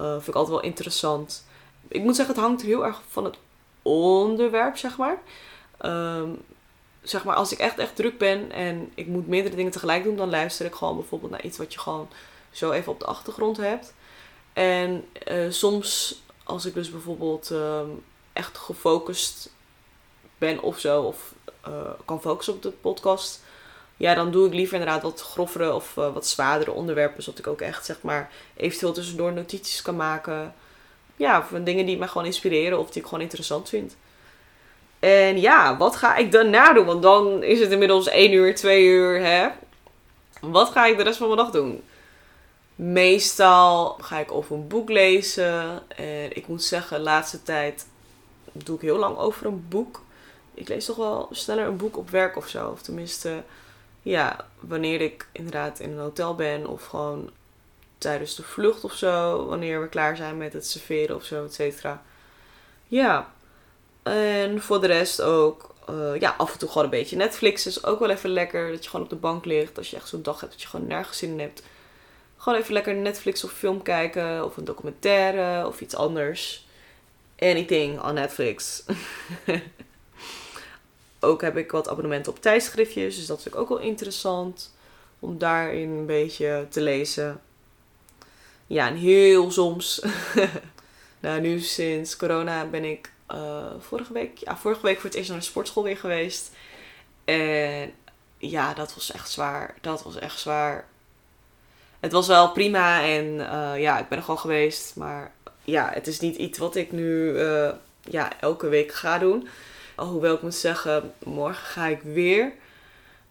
Uh, 0.01 0.11
vind 0.11 0.27
ik 0.27 0.35
altijd 0.35 0.55
wel 0.55 0.65
interessant. 0.65 1.45
Ik 1.87 2.01
moet 2.01 2.15
zeggen, 2.15 2.35
het 2.35 2.43
hangt 2.43 2.61
heel 2.61 2.85
erg 2.85 3.01
van 3.09 3.23
het 3.23 3.37
onderwerp, 3.81 4.77
zeg 4.77 4.97
maar. 4.97 5.17
Um, 5.81 6.41
zeg 7.01 7.23
maar, 7.23 7.35
als 7.35 7.51
ik 7.51 7.59
echt, 7.59 7.77
echt 7.77 7.95
druk 7.95 8.17
ben 8.17 8.51
en 8.51 8.91
ik 8.95 9.07
moet 9.07 9.27
meerdere 9.27 9.55
dingen 9.55 9.71
tegelijk 9.71 10.03
doen, 10.03 10.15
dan 10.15 10.29
luister 10.29 10.65
ik 10.65 10.75
gewoon 10.75 10.95
bijvoorbeeld 10.95 11.31
naar 11.31 11.43
iets 11.43 11.57
wat 11.57 11.73
je 11.73 11.79
gewoon 11.79 12.09
zo 12.51 12.71
even 12.71 12.91
op 12.91 12.99
de 12.99 13.05
achtergrond 13.05 13.57
hebt. 13.57 13.93
En 14.53 15.07
uh, 15.31 15.51
soms, 15.51 16.21
als 16.43 16.65
ik 16.65 16.73
dus 16.73 16.91
bijvoorbeeld 16.91 17.49
um, 17.49 18.03
echt 18.33 18.57
gefocust 18.57 19.53
ben 20.37 20.61
of 20.61 20.79
zo, 20.79 21.01
of 21.01 21.33
uh, 21.67 21.89
kan 22.05 22.21
focussen 22.21 22.53
op 22.53 22.61
de 22.61 22.69
podcast, 22.69 23.45
ja, 23.97 24.13
dan 24.13 24.31
doe 24.31 24.47
ik 24.47 24.53
liever 24.53 24.79
inderdaad 24.79 25.03
wat 25.03 25.21
grovere 25.21 25.73
of 25.73 25.97
eh, 25.97 26.13
wat 26.13 26.27
zwaardere 26.27 26.71
onderwerpen. 26.71 27.23
Zodat 27.23 27.39
ik 27.39 27.47
ook 27.47 27.61
echt, 27.61 27.85
zeg 27.85 28.01
maar, 28.01 28.31
eventueel 28.55 28.93
tussendoor 28.93 29.33
notities 29.33 29.81
kan 29.81 29.95
maken. 29.95 30.53
Ja, 31.15 31.43
van 31.43 31.63
dingen 31.63 31.85
die 31.85 31.97
me 31.97 32.07
gewoon 32.07 32.25
inspireren 32.27 32.79
of 32.79 32.89
die 32.89 33.01
ik 33.01 33.07
gewoon 33.07 33.23
interessant 33.23 33.69
vind. 33.69 33.95
En 34.99 35.39
ja, 35.39 35.77
wat 35.77 35.95
ga 35.95 36.15
ik 36.15 36.31
daarna 36.31 36.73
doen? 36.73 36.85
Want 36.85 37.01
dan 37.01 37.43
is 37.43 37.59
het 37.59 37.71
inmiddels 37.71 38.07
1 38.07 38.33
uur, 38.33 38.55
2 38.55 38.85
uur, 38.85 39.21
hè? 39.21 39.47
Wat 40.41 40.69
ga 40.69 40.85
ik 40.85 40.97
de 40.97 41.03
rest 41.03 41.17
van 41.17 41.27
mijn 41.27 41.39
dag 41.39 41.51
doen? 41.51 41.83
Meestal 42.75 43.97
ga 44.01 44.19
ik 44.19 44.33
of 44.33 44.49
een 44.49 44.67
boek 44.67 44.89
lezen. 44.89 45.81
En 45.95 46.35
ik 46.35 46.47
moet 46.47 46.63
zeggen, 46.63 46.97
de 46.97 47.03
laatste 47.03 47.43
tijd 47.43 47.87
doe 48.51 48.75
ik 48.75 48.81
heel 48.81 48.97
lang 48.97 49.17
over 49.17 49.45
een 49.45 49.65
boek. 49.69 50.01
Ik 50.53 50.67
lees 50.67 50.85
toch 50.85 50.95
wel 50.95 51.27
sneller 51.31 51.65
een 51.65 51.77
boek 51.77 51.97
op 51.97 52.09
werk 52.09 52.37
of 52.37 52.47
zo. 52.47 52.69
Of 52.69 52.81
tenminste, 52.81 53.43
ja, 54.07 54.47
wanneer 54.59 55.01
ik 55.01 55.27
inderdaad 55.31 55.79
in 55.79 55.91
een 55.91 55.99
hotel 55.99 56.35
ben 56.35 56.67
of 56.67 56.85
gewoon 56.85 57.29
tijdens 57.97 58.35
de 58.35 58.43
vlucht 58.43 58.83
of 58.83 58.93
zo. 58.93 59.45
Wanneer 59.45 59.81
we 59.81 59.87
klaar 59.87 60.15
zijn 60.15 60.37
met 60.37 60.53
het 60.53 60.67
serveren 60.67 61.15
of 61.15 61.23
zo, 61.23 61.45
et 61.45 61.53
cetera. 61.53 62.03
Ja. 62.87 63.31
En 64.03 64.61
voor 64.61 64.81
de 64.81 64.87
rest 64.87 65.21
ook, 65.21 65.75
uh, 65.89 66.19
ja, 66.19 66.35
af 66.37 66.53
en 66.53 66.59
toe 66.59 66.69
gewoon 66.69 66.83
een 66.83 66.89
beetje 66.89 67.15
Netflix 67.15 67.65
is 67.65 67.83
ook 67.83 67.99
wel 67.99 68.09
even 68.09 68.29
lekker. 68.29 68.71
Dat 68.71 68.83
je 68.83 68.89
gewoon 68.89 69.05
op 69.05 69.11
de 69.11 69.15
bank 69.15 69.45
ligt. 69.45 69.77
Als 69.77 69.89
je 69.89 69.95
echt 69.95 70.07
zo'n 70.07 70.21
dag 70.21 70.39
hebt 70.39 70.51
dat 70.51 70.61
je 70.61 70.67
gewoon 70.67 70.87
nergens 70.87 71.17
zin 71.17 71.31
in 71.31 71.39
hebt. 71.39 71.63
Gewoon 72.37 72.59
even 72.59 72.73
lekker 72.73 72.95
Netflix 72.95 73.43
of 73.43 73.51
film 73.51 73.81
kijken. 73.81 74.45
Of 74.45 74.57
een 74.57 74.65
documentaire 74.65 75.67
of 75.67 75.81
iets 75.81 75.95
anders. 75.95 76.67
Anything 77.39 78.01
on 78.03 78.13
Netflix. 78.13 78.83
ook 81.19 81.41
heb 81.41 81.57
ik 81.57 81.71
wat 81.71 81.89
abonnementen 81.89 82.31
op 82.31 82.41
tijdschriftjes. 82.41 83.15
Dus 83.15 83.25
dat 83.25 83.45
ik 83.45 83.55
ook 83.55 83.69
wel 83.69 83.79
interessant. 83.79 84.75
Om 85.19 85.37
daarin 85.37 85.89
een 85.89 86.05
beetje 86.05 86.65
te 86.69 86.81
lezen. 86.81 87.41
Ja, 88.67 88.87
en 88.87 88.95
heel 88.95 89.51
soms. 89.51 90.01
nou, 91.19 91.41
nu 91.41 91.59
sinds 91.59 92.15
corona 92.15 92.65
ben 92.65 92.83
ik 92.83 93.11
uh, 93.31 93.65
vorige 93.79 94.13
week, 94.13 94.37
ja, 94.37 94.57
vorige 94.57 94.81
week 94.81 94.95
voor 94.95 95.09
het 95.09 95.17
eerst 95.17 95.29
naar 95.29 95.39
de 95.39 95.45
sportschool 95.45 95.83
weer 95.83 95.97
geweest. 95.97 96.51
En 97.25 97.93
ja, 98.37 98.73
dat 98.73 98.93
was 98.93 99.11
echt 99.11 99.29
zwaar. 99.29 99.75
Dat 99.81 100.03
was 100.03 100.19
echt 100.19 100.39
zwaar. 100.39 100.87
Het 101.99 102.11
was 102.11 102.27
wel 102.27 102.51
prima 102.51 103.01
en 103.01 103.25
uh, 103.25 103.81
ja, 103.81 103.99
ik 103.99 104.07
ben 104.07 104.17
er 104.17 104.23
gewoon 104.23 104.39
geweest. 104.39 104.95
Maar 104.95 105.31
ja, 105.63 105.89
het 105.93 106.07
is 106.07 106.19
niet 106.19 106.35
iets 106.35 106.57
wat 106.57 106.75
ik 106.75 106.91
nu 106.91 107.31
uh, 107.31 107.71
ja, 108.01 108.39
elke 108.39 108.67
week 108.67 108.93
ga 108.93 109.17
doen. 109.17 109.47
Hoewel 110.05 110.35
ik 110.35 110.41
moet 110.41 110.55
zeggen, 110.55 111.13
morgen 111.23 111.65
ga 111.65 111.85
ik 111.85 112.01
weer. 112.01 112.53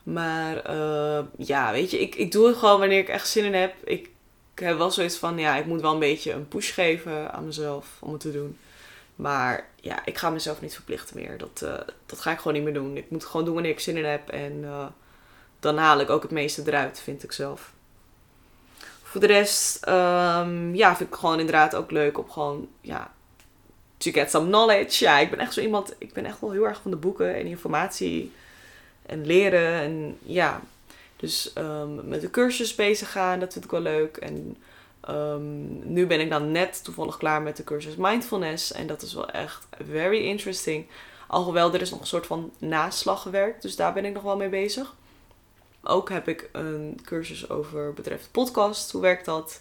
Maar 0.03 0.71
uh, 0.71 1.25
ja, 1.37 1.73
weet 1.73 1.91
je, 1.91 2.01
ik, 2.01 2.15
ik 2.15 2.33
doe 2.33 2.47
het 2.47 2.57
gewoon 2.57 2.79
wanneer 2.79 2.99
ik 2.99 3.09
echt 3.09 3.29
zin 3.29 3.45
in 3.45 3.55
heb. 3.55 3.75
Ik, 3.85 4.11
ik 4.55 4.59
heb 4.59 4.79
wel 4.79 4.91
zoiets 4.91 5.17
van, 5.17 5.39
ja, 5.39 5.57
ik 5.57 5.67
moet 5.67 5.81
wel 5.81 5.93
een 5.93 5.99
beetje 5.99 6.33
een 6.33 6.49
push 6.49 6.75
geven 6.75 7.33
aan 7.33 7.47
mezelf 7.47 7.87
om 8.01 8.13
het 8.13 8.21
te 8.21 8.33
doen. 8.33 8.59
Maar 9.17 9.69
ja, 9.81 10.05
ik 10.05 10.19
ga 10.19 10.31
mezelf 10.31 10.61
niet 10.61 10.75
verplichten 10.75 11.17
meer. 11.17 11.39
Dat, 11.39 11.61
uh, 11.65 11.75
dat 12.07 12.21
ga 12.21 12.31
ik 12.31 12.39
gewoon 12.39 12.53
niet 12.53 12.63
meer 12.63 12.75
doen. 12.75 12.97
Ik 12.97 13.11
moet 13.11 13.25
gewoon 13.25 13.45
doen 13.45 13.55
wanneer 13.55 13.73
ik 13.73 13.81
zin 13.81 13.97
in 13.97 14.05
heb. 14.05 14.29
En 14.29 14.53
uh, 14.53 14.87
dan 15.61 15.77
haal 15.77 16.01
ik 16.01 16.11
ook 16.11 16.23
het 16.23 16.31
meeste 16.31 16.63
eruit, 16.67 17.01
vind 17.01 17.23
ik 17.23 17.33
zelf. 17.33 17.73
Voor 19.03 19.21
de 19.21 19.27
rest, 19.27 19.89
um, 19.89 20.75
ja, 20.75 20.97
vind 20.97 21.09
ik 21.09 21.15
gewoon 21.15 21.39
inderdaad 21.39 21.75
ook 21.75 21.91
leuk 21.91 22.19
om 22.19 22.31
gewoon, 22.31 22.69
ja, 22.81 23.15
to 23.97 24.11
get 24.11 24.31
some 24.31 24.47
knowledge. 24.47 25.05
Ja, 25.05 25.19
ik 25.19 25.31
ben 25.31 25.39
echt 25.39 25.53
zo 25.53 25.61
iemand, 25.61 25.95
ik 25.99 26.13
ben 26.13 26.25
echt 26.25 26.41
wel 26.41 26.51
heel 26.51 26.67
erg 26.67 26.81
van 26.83 26.91
de 26.91 26.97
boeken 26.97 27.35
en 27.35 27.47
informatie 27.47 28.33
en 29.07 29.27
leren. 29.27 29.73
En 29.73 30.19
ja, 30.23 30.61
dus 31.17 31.53
um, 31.59 32.09
met 32.09 32.21
de 32.21 32.31
cursus 32.31 32.75
bezig 32.75 33.13
gaan, 33.13 33.41
dat 33.41 33.53
vind 33.53 33.65
ik 33.65 33.71
wel 33.71 33.81
leuk. 33.81 34.17
En 34.17 34.57
um, 35.09 35.93
nu 35.93 36.07
ben 36.07 36.21
ik 36.21 36.31
dan 36.31 36.53
net 36.53 36.85
toevallig 36.85 37.17
klaar 37.17 37.43
met 37.43 37.57
de 37.57 37.65
cursus 37.65 37.95
Mindfulness. 37.97 38.73
En 38.73 38.87
dat 38.87 39.03
is 39.03 39.15
wel 39.15 39.31
echt 39.31 39.67
very 39.89 40.25
interesting. 40.25 40.87
Alhoewel, 41.27 41.75
er 41.75 41.81
is 41.81 41.91
nog 41.91 42.01
een 42.01 42.07
soort 42.07 42.27
van 42.27 42.53
naslagwerk. 42.59 43.63
Dus 43.63 43.77
daar 43.77 43.93
ben 43.93 44.05
ik 44.05 44.15
nog 44.15 44.23
wel 44.23 44.37
mee 44.37 44.49
bezig. 44.49 44.95
Ook 45.83 46.11
heb 46.11 46.29
ik 46.29 46.49
een 46.53 47.01
cursus 47.05 47.51
over 47.51 47.93
betreft 47.93 48.29
podcast. 48.31 48.91
Hoe 48.91 49.01
werkt 49.01 49.25
dat? 49.25 49.61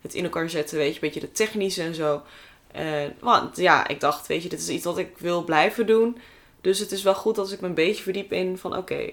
Het 0.00 0.14
in 0.14 0.24
elkaar 0.24 0.50
zetten, 0.50 0.76
weet 0.76 0.88
je, 0.88 0.94
een 0.94 1.00
beetje 1.00 1.20
de 1.20 1.32
technische 1.32 1.82
en 1.82 1.94
zo. 1.94 2.22
En, 2.72 3.16
want 3.20 3.56
ja, 3.56 3.88
ik 3.88 4.00
dacht, 4.00 4.26
weet 4.26 4.42
je, 4.42 4.48
dit 4.48 4.60
is 4.60 4.68
iets 4.68 4.84
wat 4.84 4.98
ik 4.98 5.18
wil 5.18 5.44
blijven 5.44 5.86
doen. 5.86 6.18
Dus 6.60 6.78
het 6.78 6.92
is 6.92 7.02
wel 7.02 7.14
goed 7.14 7.38
als 7.38 7.52
ik 7.52 7.60
me 7.60 7.66
een 7.66 7.74
beetje 7.74 8.02
verdiep 8.02 8.32
in 8.32 8.58
van 8.58 8.76
oké, 8.76 9.10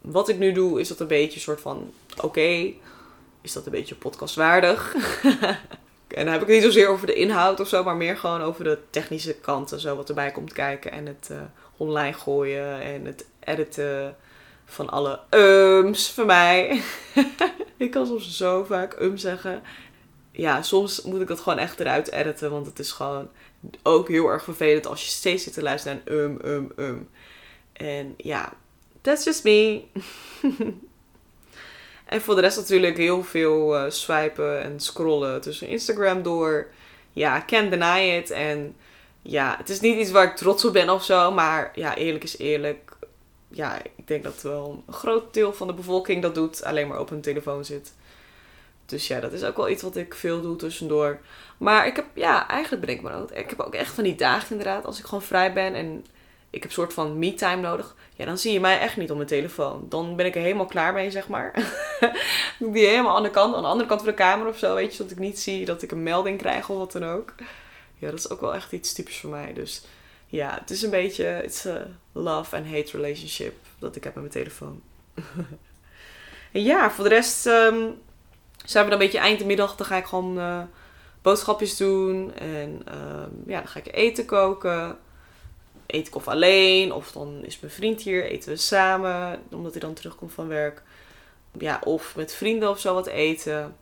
wat 0.00 0.28
ik 0.28 0.38
nu 0.38 0.52
doe, 0.52 0.80
is 0.80 0.88
dat 0.88 1.00
een 1.00 1.06
beetje 1.06 1.34
een 1.34 1.40
soort 1.40 1.60
van 1.60 1.92
oké, 2.20 2.72
is 3.40 3.52
dat 3.52 3.66
een 3.66 3.72
beetje 3.72 3.94
podcastwaardig. 3.94 4.94
en 6.08 6.24
dan 6.24 6.32
heb 6.32 6.40
ik 6.40 6.46
het 6.46 6.56
niet 6.56 6.62
zozeer 6.62 6.88
over 6.88 7.06
de 7.06 7.14
inhoud 7.14 7.60
of 7.60 7.68
zo, 7.68 7.84
maar 7.84 7.96
meer 7.96 8.16
gewoon 8.16 8.42
over 8.42 8.64
de 8.64 8.78
technische 8.90 9.34
kanten, 9.34 9.80
zo 9.80 9.96
wat 9.96 10.08
erbij 10.08 10.30
komt 10.30 10.52
kijken. 10.52 10.92
En 10.92 11.06
het 11.06 11.28
uh, 11.32 11.40
online 11.76 12.12
gooien 12.12 12.82
en 12.82 13.04
het 13.04 13.26
editen 13.40 14.16
van 14.64 14.90
alle 14.90 15.20
ums 15.34 16.10
van 16.10 16.26
mij. 16.26 16.82
ik 17.76 17.90
kan 17.90 18.06
soms 18.06 18.36
zo 18.36 18.64
vaak 18.64 19.00
um 19.00 19.16
zeggen 19.16 19.62
ja, 20.40 20.62
soms 20.62 21.02
moet 21.02 21.20
ik 21.20 21.28
dat 21.28 21.40
gewoon 21.40 21.58
echt 21.58 21.80
eruit 21.80 22.12
editen. 22.12 22.50
Want 22.50 22.66
het 22.66 22.78
is 22.78 22.92
gewoon 22.92 23.28
ook 23.82 24.08
heel 24.08 24.28
erg 24.28 24.44
vervelend 24.44 24.86
als 24.86 25.04
je 25.04 25.10
steeds 25.10 25.44
zit 25.44 25.52
te 25.52 25.62
luisteren 25.62 26.02
naar 26.04 26.14
um, 26.14 26.38
um, 26.44 26.72
um. 26.76 27.08
En 27.72 28.14
ja, 28.16 28.52
that's 29.00 29.24
just 29.24 29.44
me. 29.44 29.82
en 32.12 32.20
voor 32.20 32.34
de 32.34 32.40
rest 32.40 32.56
natuurlijk 32.56 32.96
heel 32.96 33.22
veel 33.24 33.76
uh, 33.76 33.90
swipen 33.90 34.62
en 34.62 34.80
scrollen 34.80 35.40
tussen 35.40 35.68
Instagram 35.68 36.22
door. 36.22 36.66
Ja, 37.12 37.42
can't 37.46 37.70
deny 37.70 38.16
it. 38.16 38.30
En 38.30 38.76
ja, 39.22 39.54
het 39.58 39.68
is 39.68 39.80
niet 39.80 39.98
iets 39.98 40.10
waar 40.10 40.24
ik 40.24 40.36
trots 40.36 40.64
op 40.64 40.72
ben 40.72 40.90
of 40.90 41.04
zo. 41.04 41.32
Maar 41.32 41.70
ja, 41.74 41.96
eerlijk 41.96 42.24
is 42.24 42.38
eerlijk. 42.38 42.96
Ja, 43.48 43.82
ik 43.96 44.06
denk 44.06 44.24
dat 44.24 44.42
wel 44.42 44.82
een 44.86 44.94
groot 44.94 45.34
deel 45.34 45.52
van 45.52 45.66
de 45.66 45.74
bevolking 45.74 46.22
dat 46.22 46.34
doet. 46.34 46.64
Alleen 46.64 46.88
maar 46.88 47.00
op 47.00 47.08
hun 47.08 47.20
telefoon 47.20 47.64
zit. 47.64 47.92
Dus 48.90 49.06
ja, 49.06 49.20
dat 49.20 49.32
is 49.32 49.44
ook 49.44 49.56
wel 49.56 49.68
iets 49.68 49.82
wat 49.82 49.96
ik 49.96 50.14
veel 50.14 50.40
doe 50.40 50.56
tussendoor. 50.56 51.20
Maar 51.58 51.86
ik 51.86 51.96
heb, 51.96 52.06
ja, 52.14 52.48
eigenlijk 52.48 52.86
ben 52.86 52.94
ik 52.94 53.02
maar 53.02 53.20
ook. 53.20 53.30
Ik 53.30 53.50
heb 53.50 53.60
ook 53.60 53.74
echt 53.74 53.94
van 53.94 54.04
die 54.04 54.14
dagen 54.14 54.50
inderdaad, 54.50 54.84
als 54.84 54.98
ik 54.98 55.04
gewoon 55.04 55.22
vrij 55.22 55.52
ben 55.52 55.74
en 55.74 56.04
ik 56.50 56.62
heb 56.62 56.72
soort 56.72 56.92
van 56.92 57.18
me-time 57.18 57.60
nodig. 57.60 57.94
Ja, 58.14 58.24
dan 58.24 58.38
zie 58.38 58.52
je 58.52 58.60
mij 58.60 58.78
echt 58.78 58.96
niet 58.96 59.10
op 59.10 59.16
mijn 59.16 59.28
telefoon. 59.28 59.86
Dan 59.88 60.16
ben 60.16 60.26
ik 60.26 60.34
er 60.34 60.42
helemaal 60.42 60.66
klaar 60.66 60.92
mee, 60.92 61.10
zeg 61.10 61.28
maar. 61.28 61.52
doe 62.58 62.68
ik 62.68 62.74
die 62.74 62.86
helemaal 62.86 63.16
aan 63.16 63.22
de 63.22 63.30
kant, 63.30 63.54
aan 63.54 63.62
de 63.62 63.68
andere 63.68 63.88
kant 63.88 64.00
van 64.00 64.10
de 64.10 64.16
kamer 64.16 64.46
of 64.46 64.58
zo, 64.58 64.74
weet 64.74 64.90
je. 64.90 64.96
Zodat 64.96 65.12
ik 65.12 65.18
niet 65.18 65.38
zie 65.38 65.64
dat 65.64 65.82
ik 65.82 65.90
een 65.90 66.02
melding 66.02 66.38
krijg 66.38 66.68
of 66.68 66.76
wat 66.76 66.92
dan 66.92 67.04
ook. 67.04 67.34
Ja, 67.98 68.10
dat 68.10 68.18
is 68.18 68.30
ook 68.30 68.40
wel 68.40 68.54
echt 68.54 68.72
iets 68.72 68.92
typisch 68.92 69.20
voor 69.20 69.30
mij. 69.30 69.52
Dus 69.52 69.84
ja, 70.26 70.58
het 70.60 70.70
is 70.70 70.82
een 70.82 70.90
beetje, 70.90 71.40
it's 71.42 71.66
a 71.66 71.86
love 72.12 72.56
and 72.56 72.66
hate 72.66 72.96
relationship 72.96 73.54
dat 73.78 73.96
ik 73.96 74.04
heb 74.04 74.14
met 74.14 74.22
mijn 74.22 74.44
telefoon. 74.44 74.82
ja, 76.70 76.90
voor 76.90 77.04
de 77.04 77.10
rest... 77.10 77.46
Um, 77.46 78.00
zijn 78.64 78.84
we 78.84 78.90
dan 78.90 79.00
een 79.00 79.06
beetje 79.06 79.22
eind 79.22 79.38
de 79.38 79.44
middag, 79.44 79.76
dan 79.76 79.86
ga 79.86 79.96
ik 79.96 80.04
gewoon 80.04 80.38
uh, 80.38 80.62
boodschapjes 81.22 81.76
doen. 81.76 82.34
En 82.34 82.82
uh, 82.88 83.46
ja, 83.46 83.58
dan 83.58 83.68
ga 83.68 83.78
ik 83.78 83.94
eten 83.94 84.24
koken. 84.24 84.98
Eet 85.86 86.06
ik 86.06 86.14
of 86.14 86.28
alleen, 86.28 86.92
of 86.92 87.12
dan 87.12 87.44
is 87.44 87.60
mijn 87.60 87.72
vriend 87.72 88.02
hier, 88.02 88.24
eten 88.24 88.50
we 88.50 88.56
samen, 88.56 89.42
omdat 89.50 89.72
hij 89.72 89.80
dan 89.80 89.94
terugkomt 89.94 90.32
van 90.32 90.48
werk. 90.48 90.82
Ja, 91.58 91.80
of 91.84 92.16
met 92.16 92.34
vrienden 92.34 92.70
of 92.70 92.80
zo 92.80 92.94
wat 92.94 93.06
eten. 93.06 93.76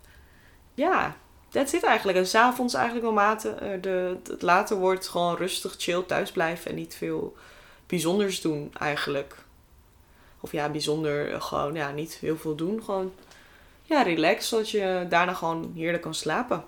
Ja, 0.74 1.16
dat 1.50 1.68
zit 1.68 1.82
eigenlijk. 1.82 2.18
En 2.18 2.26
s'avonds 2.26 2.74
eigenlijk 2.74 3.04
wel 3.04 3.14
mate, 3.14 3.56
uh, 3.62 3.82
de, 3.82 4.16
het 4.30 4.42
later 4.42 4.76
wordt 4.76 5.08
gewoon 5.08 5.36
rustig, 5.36 5.74
chill 5.78 6.02
thuis 6.02 6.32
blijven 6.32 6.70
en 6.70 6.76
niet 6.76 6.94
veel 6.94 7.36
bijzonders 7.86 8.40
doen 8.40 8.72
eigenlijk. 8.78 9.36
Of 10.40 10.52
ja, 10.52 10.68
bijzonder, 10.68 11.32
eh, 11.32 11.42
gewoon 11.42 11.74
ja, 11.74 11.90
niet 11.90 12.14
heel 12.14 12.36
veel 12.36 12.54
doen. 12.54 12.82
Gewoon 12.84 13.12
ja, 13.88 14.02
relax, 14.02 14.48
zodat 14.48 14.70
je 14.70 15.06
daarna 15.08 15.34
gewoon 15.34 15.72
heerlijk 15.76 16.02
kan 16.02 16.14
slapen. 16.14 16.64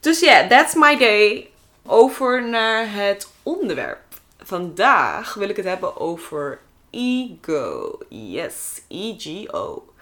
Dus 0.00 0.20
ja, 0.20 0.46
that's 0.48 0.74
my 0.74 0.96
day. 0.96 1.50
Over 1.86 2.48
naar 2.48 2.92
het 2.92 3.28
onderwerp. 3.42 4.00
Vandaag 4.38 5.34
wil 5.34 5.48
ik 5.48 5.56
het 5.56 5.64
hebben 5.64 5.96
over 5.96 6.60
ego. 6.90 7.98
Yes, 8.08 8.82
E-G-O. 8.88 9.92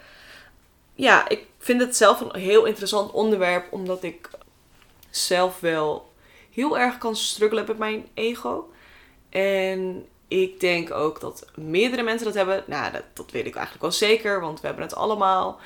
Ja, 0.93 1.29
ik 1.29 1.45
vind 1.57 1.81
het 1.81 1.97
zelf 1.97 2.19
een 2.19 2.39
heel 2.39 2.65
interessant 2.65 3.11
onderwerp, 3.11 3.71
omdat 3.71 4.03
ik 4.03 4.29
zelf 5.09 5.59
wel 5.59 6.11
heel 6.51 6.77
erg 6.77 6.97
kan 6.97 7.15
struggelen 7.15 7.65
met 7.67 7.77
mijn 7.77 8.07
ego. 8.13 8.71
En 9.29 10.07
ik 10.27 10.59
denk 10.59 10.91
ook 10.91 11.19
dat 11.19 11.45
meerdere 11.55 12.03
mensen 12.03 12.25
dat 12.25 12.35
hebben. 12.35 12.63
Nou, 12.67 12.91
dat, 12.91 13.03
dat 13.13 13.31
weet 13.31 13.45
ik 13.45 13.55
eigenlijk 13.55 13.81
wel 13.81 13.91
zeker, 13.91 14.41
want 14.41 14.61
we 14.61 14.67
hebben 14.67 14.85
het 14.85 14.95
allemaal. 14.95 15.59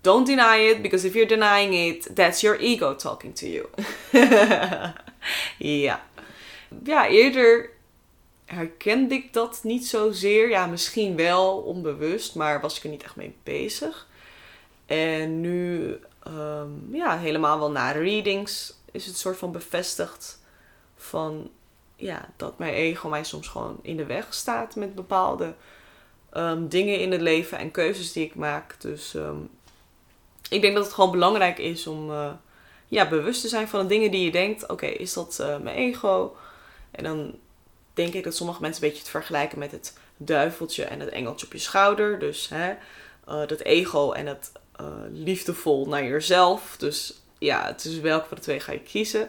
Don't 0.00 0.26
deny 0.26 0.56
it, 0.56 0.82
because 0.82 1.06
if 1.06 1.14
you're 1.14 1.28
denying 1.28 1.74
it, 1.74 2.14
that's 2.14 2.40
your 2.40 2.56
ego 2.60 2.94
talking 2.94 3.34
to 3.34 3.46
you. 3.46 3.68
ja. 5.58 6.06
Ja, 6.84 7.08
eerder 7.08 7.70
herkende 8.44 9.14
ik 9.14 9.32
dat 9.32 9.60
niet 9.62 9.86
zozeer. 9.86 10.48
Ja, 10.48 10.66
misschien 10.66 11.16
wel 11.16 11.58
onbewust, 11.58 12.34
maar 12.34 12.60
was 12.60 12.76
ik 12.76 12.84
er 12.84 12.90
niet 12.90 13.02
echt 13.02 13.16
mee 13.16 13.36
bezig. 13.42 14.06
En 14.86 15.40
nu, 15.40 15.96
ehm, 16.22 16.70
ja, 16.92 17.18
helemaal 17.18 17.58
wel 17.58 17.70
na 17.70 17.90
readings 17.90 18.74
is 18.92 19.06
het 19.06 19.16
soort 19.16 19.36
van 19.36 19.52
bevestigd 19.52 20.42
van, 20.96 21.50
ja, 21.96 22.28
dat 22.36 22.58
mijn 22.58 22.74
ego 22.74 23.08
mij 23.08 23.24
soms 23.24 23.48
gewoon 23.48 23.78
in 23.82 23.96
de 23.96 24.06
weg 24.06 24.34
staat 24.34 24.76
met 24.76 24.94
bepaalde 24.94 25.54
ehm, 26.30 26.68
dingen 26.68 27.00
in 27.00 27.12
het 27.12 27.20
leven 27.20 27.58
en 27.58 27.70
keuzes 27.70 28.12
die 28.12 28.24
ik 28.24 28.34
maak. 28.34 28.80
Dus 28.80 29.14
ehm, 29.14 29.36
ik 30.48 30.60
denk 30.60 30.74
dat 30.74 30.84
het 30.84 30.94
gewoon 30.94 31.10
belangrijk 31.10 31.58
is 31.58 31.86
om 31.86 32.10
uh, 32.10 32.30
ja, 32.88 33.08
bewust 33.08 33.40
te 33.40 33.48
zijn 33.48 33.68
van 33.68 33.80
de 33.80 33.86
dingen 33.86 34.10
die 34.10 34.24
je 34.24 34.30
denkt. 34.30 34.68
Oké, 34.68 34.86
is 34.86 35.12
dat 35.12 35.38
uh, 35.40 35.58
mijn 35.58 35.76
ego? 35.76 36.36
En 36.90 37.04
dan 37.04 37.34
denk 37.94 38.14
ik 38.14 38.24
dat 38.24 38.36
sommige 38.36 38.60
mensen 38.60 38.82
een 38.82 38.88
beetje 38.88 39.02
het 39.02 39.12
vergelijken 39.12 39.58
met 39.58 39.70
het 39.70 39.98
duiveltje 40.16 40.84
en 40.84 41.00
het 41.00 41.08
engeltje 41.08 41.46
op 41.46 41.52
je 41.52 41.58
schouder. 41.58 42.18
Dus 42.18 42.48
hè, 42.48 42.70
uh, 43.28 43.46
dat 43.46 43.60
ego 43.60 44.12
en 44.12 44.26
het 44.26 44.52
liefdevol 45.12 45.86
naar 45.86 46.04
jezelf. 46.04 46.76
Dus 46.78 47.14
ja, 47.38 47.76
is 47.76 48.00
welke 48.00 48.28
van 48.28 48.36
de 48.36 48.42
twee 48.42 48.60
ga 48.60 48.72
je 48.72 48.80
kiezen. 48.80 49.28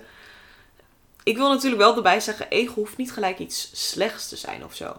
Ik 1.23 1.38
wil 1.38 1.49
natuurlijk 1.49 1.81
wel 1.81 1.95
erbij 1.95 2.19
zeggen, 2.19 2.49
ego 2.49 2.73
hoeft 2.73 2.97
niet 2.97 3.11
gelijk 3.11 3.39
iets 3.39 3.69
slechts 3.73 4.29
te 4.29 4.35
zijn 4.35 4.65
of 4.65 4.75
zo. 4.75 4.95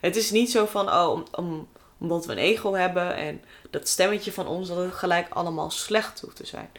Het 0.00 0.16
is 0.16 0.30
niet 0.30 0.50
zo 0.50 0.66
van, 0.66 0.88
oh, 0.92 1.10
om, 1.10 1.24
om 1.32 1.68
omdat 1.98 2.26
we 2.26 2.32
een 2.32 2.38
ego 2.38 2.72
hebben 2.72 3.14
en 3.14 3.42
dat 3.70 3.88
stemmetje 3.88 4.32
van 4.32 4.46
ons, 4.46 4.68
dat 4.68 4.76
het 4.76 4.94
gelijk 4.94 5.28
allemaal 5.30 5.70
slecht 5.70 6.20
hoeft 6.20 6.36
te 6.36 6.46
zijn. 6.46 6.70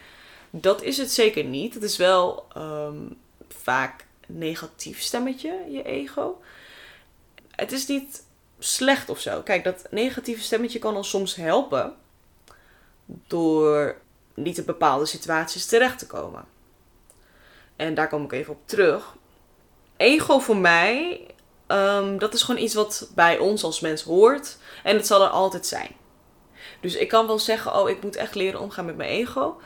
Dat 0.50 0.82
is 0.82 0.98
het 0.98 1.12
zeker 1.12 1.44
niet. 1.44 1.74
Het 1.74 1.84
is 1.84 1.98
wel 1.98 2.48
um, 2.58 3.18
vaak 3.50 4.06
een 4.28 4.38
negatief 4.38 5.02
stemmetje, 5.02 5.66
je 5.70 5.84
ego. 5.84 6.42
Het 7.52 7.72
is 7.72 7.88
niet 7.88 8.24
slecht 8.60 9.10
of 9.10 9.20
zo. 9.20 9.42
Kijk, 9.42 9.64
dat 9.64 9.88
negatieve 9.92 10.42
stemmetje 10.44 10.80
kan 10.80 10.96
ons 10.96 11.10
soms 11.10 11.36
helpen 11.36 11.94
door 13.06 14.02
niet 14.34 14.58
in 14.58 14.66
bepaalde 14.66 15.06
situaties 15.06 15.66
terecht 15.66 16.00
te 16.00 16.08
komen. 16.08 16.46
En 17.76 17.94
daar 17.94 18.08
kom 18.10 18.24
ik 18.24 18.32
even 18.32 18.54
op 18.54 18.62
terug. 18.66 19.16
Ego 19.98 20.40
voor 20.40 20.58
mij 20.58 21.26
Um, 21.68 22.20
dat 22.20 22.34
is 22.34 22.44
gewoon 22.44 22.62
iets 22.62 22.74
wat 22.74 23.12
bij 23.16 23.38
ons 23.38 23.64
als 23.64 23.80
mens 23.80 24.02
hoort. 24.04 24.58
En 24.86 24.96
het 24.96 25.08
zal 25.08 25.24
er 25.24 25.30
altijd 25.30 25.66
zijn. 25.66 25.92
Dus 26.82 26.96
ik 26.96 27.08
kan 27.08 27.28
wel 27.28 27.40
zeggen, 27.40 27.76
oh, 27.76 27.90
ik 27.90 28.04
moet 28.04 28.16
echt 28.16 28.36
leren 28.36 28.60
omgaan 28.60 28.86
met 28.86 28.98
mijn 28.98 29.10
ego. 29.10 29.60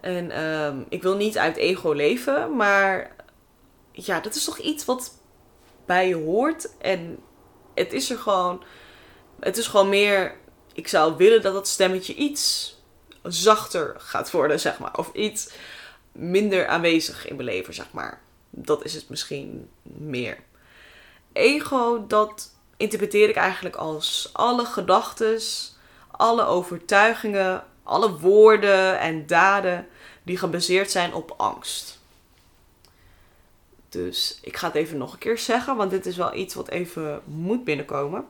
En 0.00 0.44
um, 0.44 0.86
ik 0.88 1.02
wil 1.02 1.16
niet 1.16 1.38
uit 1.38 1.56
ego 1.56 1.92
leven. 1.92 2.56
Maar 2.56 3.16
ja, 3.92 4.20
dat 4.20 4.34
is 4.34 4.44
toch 4.44 4.58
iets 4.58 4.84
wat 4.84 5.12
bij 5.86 6.08
je 6.08 6.14
hoort. 6.14 6.76
En 6.78 7.18
het 7.74 7.92
is 7.92 8.10
er 8.10 8.18
gewoon. 8.18 8.64
Het 9.40 9.56
is 9.56 9.66
gewoon 9.66 9.88
meer. 9.88 10.36
Ik 10.72 10.88
zou 10.88 11.16
willen 11.16 11.42
dat 11.42 11.52
dat 11.52 11.68
stemmetje 11.68 12.14
iets 12.14 12.74
zachter 13.22 13.94
gaat 13.98 14.30
worden, 14.30 14.60
zeg 14.60 14.78
maar. 14.78 14.98
Of 14.98 15.12
iets 15.12 15.50
minder 16.12 16.66
aanwezig 16.66 17.28
in 17.28 17.36
mijn 17.36 17.48
leven, 17.48 17.74
zeg 17.74 17.92
maar. 17.92 18.20
Dat 18.50 18.84
is 18.84 18.94
het 18.94 19.08
misschien 19.08 19.70
meer 19.82 20.38
ego, 21.32 22.06
dat 22.06 22.53
interpreteer 22.76 23.28
ik 23.28 23.36
eigenlijk 23.36 23.76
als 23.76 24.30
alle 24.32 24.64
gedachten, 24.64 25.40
alle 26.10 26.44
overtuigingen, 26.44 27.64
alle 27.82 28.18
woorden 28.18 28.98
en 28.98 29.26
daden 29.26 29.88
die 30.22 30.36
gebaseerd 30.36 30.90
zijn 30.90 31.14
op 31.14 31.34
angst. 31.36 31.98
Dus 33.88 34.38
ik 34.42 34.56
ga 34.56 34.66
het 34.66 34.76
even 34.76 34.98
nog 34.98 35.12
een 35.12 35.18
keer 35.18 35.38
zeggen, 35.38 35.76
want 35.76 35.90
dit 35.90 36.06
is 36.06 36.16
wel 36.16 36.34
iets 36.34 36.54
wat 36.54 36.68
even 36.68 37.22
moet 37.24 37.64
binnenkomen. 37.64 38.26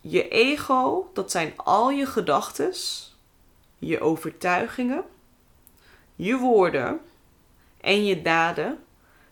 Je 0.00 0.28
ego, 0.28 1.10
dat 1.12 1.30
zijn 1.30 1.52
al 1.56 1.90
je 1.90 2.06
gedachten, 2.06 2.74
je 3.78 4.00
overtuigingen, 4.00 5.04
je 6.16 6.36
woorden 6.36 7.00
en 7.80 8.04
je 8.04 8.22
daden 8.22 8.84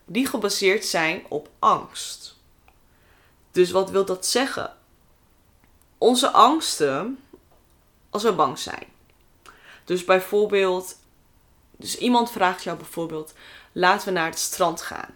die 0.05 0.25
gebaseerd 0.25 0.85
zijn 0.85 1.25
op 1.27 1.49
angst. 1.59 2.38
Dus 3.51 3.71
wat 3.71 3.89
wil 3.89 4.05
dat 4.05 4.25
zeggen? 4.25 4.73
Onze 5.97 6.31
angsten 6.31 7.19
als 8.09 8.23
we 8.23 8.33
bang 8.33 8.59
zijn. 8.59 8.85
Dus 9.85 10.05
bijvoorbeeld, 10.05 10.95
dus 11.77 11.97
iemand 11.97 12.31
vraagt 12.31 12.63
jou 12.63 12.77
bijvoorbeeld, 12.77 13.33
laten 13.71 14.07
we 14.07 14.13
naar 14.13 14.29
het 14.29 14.39
strand 14.39 14.81
gaan. 14.81 15.15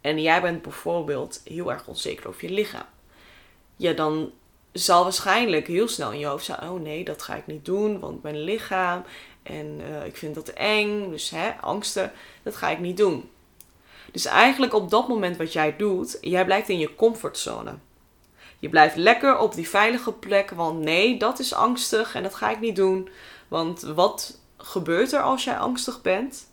En 0.00 0.22
jij 0.22 0.42
bent 0.42 0.62
bijvoorbeeld 0.62 1.40
heel 1.44 1.72
erg 1.72 1.86
onzeker 1.86 2.28
over 2.28 2.44
je 2.44 2.54
lichaam. 2.54 2.86
Ja, 3.76 3.92
dan 3.92 4.32
zal 4.72 5.02
waarschijnlijk 5.02 5.66
heel 5.66 5.88
snel 5.88 6.12
in 6.12 6.18
je 6.18 6.26
hoofd 6.26 6.44
zijn: 6.44 6.60
oh 6.60 6.80
nee, 6.80 7.04
dat 7.04 7.22
ga 7.22 7.34
ik 7.34 7.46
niet 7.46 7.64
doen, 7.64 8.00
want 8.00 8.22
mijn 8.22 8.40
lichaam 8.40 9.04
en 9.42 9.80
uh, 9.80 10.04
ik 10.04 10.16
vind 10.16 10.34
dat 10.34 10.48
eng. 10.48 11.10
Dus 11.10 11.30
hè, 11.30 11.50
angsten, 11.60 12.12
dat 12.42 12.56
ga 12.56 12.68
ik 12.68 12.78
niet 12.78 12.96
doen. 12.96 13.30
Dus 14.16 14.24
eigenlijk 14.24 14.74
op 14.74 14.90
dat 14.90 15.08
moment 15.08 15.36
wat 15.36 15.52
jij 15.52 15.76
doet, 15.76 16.18
jij 16.20 16.44
blijft 16.44 16.68
in 16.68 16.78
je 16.78 16.94
comfortzone. 16.94 17.74
Je 18.58 18.68
blijft 18.68 18.96
lekker 18.96 19.38
op 19.38 19.54
die 19.54 19.68
veilige 19.68 20.12
plek, 20.12 20.50
want 20.50 20.78
nee, 20.78 21.18
dat 21.18 21.38
is 21.38 21.54
angstig 21.54 22.14
en 22.14 22.22
dat 22.22 22.34
ga 22.34 22.50
ik 22.50 22.60
niet 22.60 22.76
doen. 22.76 23.08
Want 23.48 23.80
wat 23.82 24.40
gebeurt 24.56 25.12
er 25.12 25.20
als 25.20 25.44
jij 25.44 25.58
angstig 25.58 26.02
bent? 26.02 26.46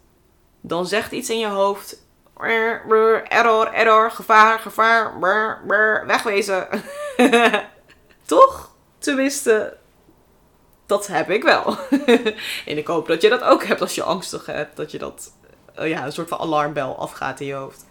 Dan 0.61 0.85
zegt 0.85 1.11
iets 1.11 1.29
in 1.29 1.39
je 1.39 1.47
hoofd: 1.47 2.05
error, 2.37 3.73
error, 3.73 4.11
gevaar, 4.11 4.59
gevaar, 4.59 5.19
wegwezen. 6.05 6.67
Toch? 8.25 8.75
Tenminste, 8.97 9.77
dat 10.85 11.07
heb 11.07 11.29
ik 11.29 11.43
wel. 11.43 11.77
en 12.65 12.77
ik 12.77 12.87
hoop 12.87 13.07
dat 13.07 13.21
je 13.21 13.29
dat 13.29 13.43
ook 13.43 13.63
hebt 13.63 13.81
als 13.81 13.95
je 13.95 14.03
angstig 14.03 14.45
hebt. 14.45 14.75
Dat 14.75 14.91
je 14.91 14.97
dat 14.97 15.31
ja, 15.75 16.05
een 16.05 16.11
soort 16.11 16.29
van 16.29 16.39
alarmbel 16.39 16.97
afgaat 16.97 17.39
in 17.39 17.47
je 17.47 17.53
hoofd. 17.53 17.85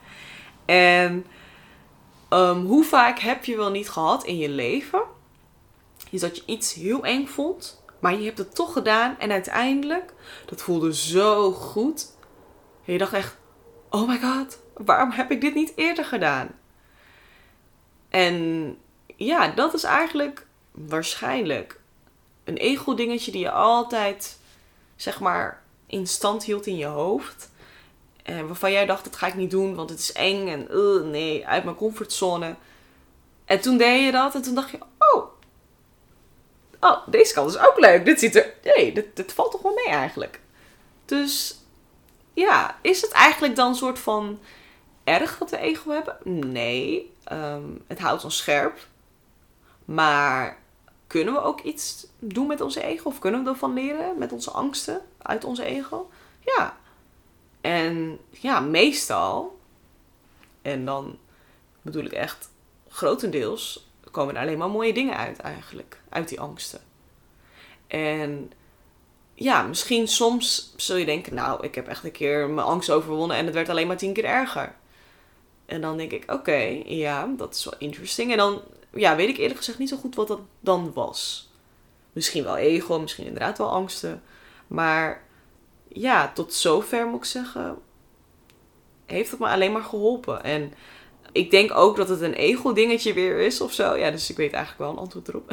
En 0.64 1.26
um, 2.30 2.64
hoe 2.64 2.84
vaak 2.84 3.18
heb 3.18 3.44
je 3.44 3.56
wel 3.56 3.70
niet 3.70 3.90
gehad 3.90 4.24
in 4.24 4.38
je 4.38 4.48
leven? 4.48 5.02
Is 6.10 6.20
dat 6.20 6.36
je 6.36 6.42
iets 6.46 6.74
heel 6.74 7.04
eng 7.04 7.26
vond, 7.26 7.82
maar 7.98 8.14
je 8.14 8.24
hebt 8.24 8.38
het 8.38 8.54
toch 8.54 8.72
gedaan 8.72 9.18
en 9.18 9.30
uiteindelijk, 9.30 10.12
dat 10.46 10.62
voelde 10.62 10.94
zo 10.94 11.52
goed. 11.52 12.06
En 12.84 12.92
je 12.92 12.98
dacht 12.98 13.12
echt, 13.12 13.36
oh 13.90 14.08
my 14.08 14.18
god, 14.20 14.58
waarom 14.74 15.10
heb 15.10 15.30
ik 15.30 15.40
dit 15.40 15.54
niet 15.54 15.72
eerder 15.76 16.04
gedaan? 16.04 16.48
En 18.08 18.76
ja, 19.16 19.48
dat 19.48 19.74
is 19.74 19.84
eigenlijk 19.84 20.46
waarschijnlijk 20.70 21.80
een 22.44 22.56
ego-dingetje 22.56 23.32
die 23.32 23.40
je 23.40 23.50
altijd, 23.50 24.38
zeg 24.96 25.20
maar, 25.20 25.62
in 25.86 26.06
stand 26.06 26.44
hield 26.44 26.66
in 26.66 26.76
je 26.76 26.86
hoofd. 26.86 27.50
En 28.22 28.46
waarvan 28.46 28.72
jij 28.72 28.86
dacht, 28.86 29.04
dat 29.04 29.16
ga 29.16 29.26
ik 29.26 29.34
niet 29.34 29.50
doen, 29.50 29.74
want 29.74 29.90
het 29.90 29.98
is 29.98 30.12
eng 30.12 30.48
en 30.48 30.66
uh, 30.70 31.02
nee, 31.02 31.46
uit 31.46 31.64
mijn 31.64 31.76
comfortzone. 31.76 32.54
En 33.44 33.60
toen 33.60 33.76
deed 33.76 34.04
je 34.04 34.12
dat 34.12 34.34
en 34.34 34.42
toen 34.42 34.54
dacht 34.54 34.70
je, 34.70 34.78
oh, 34.98 35.24
oh 36.80 37.06
deze 37.06 37.34
kant 37.34 37.50
is 37.50 37.58
ook 37.58 37.78
leuk. 37.78 38.04
Dit 38.04 38.18
ziet 38.18 38.36
er, 38.36 38.54
nee, 38.62 38.92
dit 39.14 39.32
valt 39.32 39.50
toch 39.50 39.62
wel 39.62 39.74
mee 39.74 39.88
eigenlijk. 39.88 40.40
Dus 41.04 41.58
ja, 42.34 42.78
is 42.82 43.00
het 43.00 43.10
eigenlijk 43.10 43.56
dan 43.56 43.68
een 43.68 43.74
soort 43.74 43.98
van 43.98 44.40
erg 45.04 45.38
dat 45.38 45.50
we 45.50 45.58
ego 45.58 45.90
hebben? 45.90 46.16
Nee, 46.52 47.14
ehm, 47.24 47.64
het 47.86 47.98
houdt 47.98 48.24
ons 48.24 48.36
scherp. 48.36 48.86
Maar 49.84 50.58
kunnen 51.06 51.34
we 51.34 51.40
ook 51.40 51.60
iets 51.60 52.06
doen 52.18 52.46
met 52.46 52.60
onze 52.60 52.82
ego? 52.82 53.08
Of 53.08 53.18
kunnen 53.18 53.44
we 53.44 53.50
ervan 53.50 53.74
leren 53.74 54.18
met 54.18 54.32
onze 54.32 54.50
angsten 54.50 55.00
uit 55.22 55.44
onze 55.44 55.64
ego? 55.64 56.10
Ja, 56.40 56.76
en 57.62 58.18
ja, 58.30 58.60
meestal, 58.60 59.58
en 60.62 60.84
dan 60.84 61.18
bedoel 61.82 62.04
ik 62.04 62.12
echt 62.12 62.50
grotendeels, 62.88 63.90
komen 64.10 64.34
er 64.34 64.42
alleen 64.42 64.58
maar 64.58 64.70
mooie 64.70 64.92
dingen 64.92 65.16
uit 65.16 65.38
eigenlijk. 65.38 66.00
Uit 66.08 66.28
die 66.28 66.40
angsten. 66.40 66.80
En 67.86 68.52
ja, 69.34 69.62
misschien 69.62 70.08
soms 70.08 70.74
zul 70.76 70.96
je 70.96 71.04
denken, 71.04 71.34
nou, 71.34 71.64
ik 71.64 71.74
heb 71.74 71.88
echt 71.88 72.04
een 72.04 72.12
keer 72.12 72.48
mijn 72.48 72.66
angst 72.66 72.90
overwonnen 72.90 73.36
en 73.36 73.44
het 73.44 73.54
werd 73.54 73.68
alleen 73.68 73.86
maar 73.86 73.96
tien 73.96 74.12
keer 74.12 74.24
erger. 74.24 74.74
En 75.66 75.80
dan 75.80 75.96
denk 75.96 76.12
ik, 76.12 76.32
oké, 76.32 76.82
ja, 76.84 77.28
dat 77.36 77.54
is 77.54 77.64
wel 77.64 77.74
interesting. 77.78 78.30
En 78.30 78.36
dan, 78.36 78.62
ja, 78.94 79.16
weet 79.16 79.28
ik 79.28 79.36
eerlijk 79.36 79.58
gezegd 79.58 79.78
niet 79.78 79.88
zo 79.88 79.96
goed 79.96 80.14
wat 80.14 80.28
dat 80.28 80.40
dan 80.60 80.92
was. 80.92 81.50
Misschien 82.12 82.44
wel 82.44 82.56
ego, 82.56 83.00
misschien 83.00 83.26
inderdaad 83.26 83.58
wel 83.58 83.70
angsten. 83.70 84.22
Maar 84.66 85.24
ja, 85.94 86.32
tot 86.32 86.54
zover 86.54 87.06
moet 87.06 87.18
ik 87.18 87.24
zeggen, 87.24 87.78
heeft 89.06 89.30
het 89.30 89.40
me 89.40 89.46
alleen 89.46 89.72
maar 89.72 89.82
geholpen. 89.82 90.44
En 90.44 90.72
ik 91.32 91.50
denk 91.50 91.74
ook 91.74 91.96
dat 91.96 92.08
het 92.08 92.20
een 92.20 92.34
ego-dingetje 92.34 93.12
weer 93.12 93.38
is 93.38 93.60
of 93.60 93.72
zo. 93.72 93.96
Ja, 93.96 94.10
dus 94.10 94.30
ik 94.30 94.36
weet 94.36 94.52
eigenlijk 94.52 94.82
wel 94.84 94.90
een 94.90 95.02
antwoord 95.02 95.28
erop. 95.28 95.50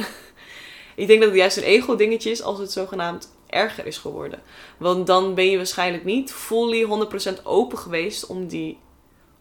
ik 0.95 1.08
denk 1.08 1.19
dat 1.19 1.30
het 1.30 1.38
juist 1.38 1.58
een 1.58 1.63
ego-dingetje 1.63 2.32
is 2.32 2.41
als 2.41 2.60
het 2.60 2.71
zogenaamd 2.71 3.38
erger 3.47 3.86
is 3.86 3.97
geworden. 3.97 4.41
Want 4.78 5.08
dan 5.08 5.34
ben 5.34 5.49
je 5.49 5.58
waarschijnlijk 5.58 6.04
niet 6.04 6.34
fully 6.34 7.08
100% 7.39 7.43
open 7.43 7.78
geweest 7.78 8.25
om, 8.25 8.47
die, 8.47 8.80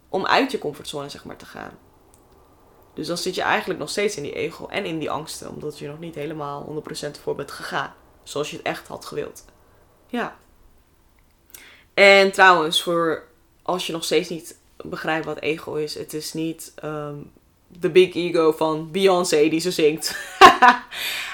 om 0.09 0.27
uit 0.27 0.51
je 0.51 0.59
comfortzone 0.59 1.09
zeg 1.09 1.25
maar, 1.25 1.37
te 1.37 1.47
gaan. 1.47 1.79
Dus 2.95 3.07
dan 3.07 3.19
zit 3.19 3.35
je 3.35 3.43
eigenlijk 3.43 3.81
nog 3.81 3.91
steeds 3.91 4.17
in 4.17 4.23
die 4.23 4.35
ego 4.35 4.67
en 4.67 4.85
in 4.85 4.99
die 4.99 5.11
angsten, 5.11 5.51
omdat 5.51 5.79
je 5.79 5.89
nog 5.89 5.99
niet 5.99 6.15
helemaal 6.15 6.83
100% 7.07 7.11
voor 7.23 7.35
bent 7.35 7.51
gegaan, 7.51 7.95
zoals 8.23 8.51
je 8.51 8.57
het 8.57 8.67
echt 8.67 8.89
had 8.89 9.05
gewild. 9.05 9.45
Ja. 10.07 10.37
En 11.99 12.33
trouwens, 12.33 12.83
voor 12.83 13.25
als 13.63 13.87
je 13.87 13.93
nog 13.93 14.05
steeds 14.05 14.29
niet 14.29 14.57
begrijpt 14.77 15.25
wat 15.25 15.41
ego 15.41 15.75
is, 15.75 15.95
het 15.95 16.15
is 16.15 16.33
niet 16.33 16.75
de 17.67 17.91
big 17.91 18.15
ego 18.15 18.53
van 18.53 18.91
Beyoncé 18.91 19.49
die 19.49 19.61
ze 19.61 19.71
zingt. 19.71 20.11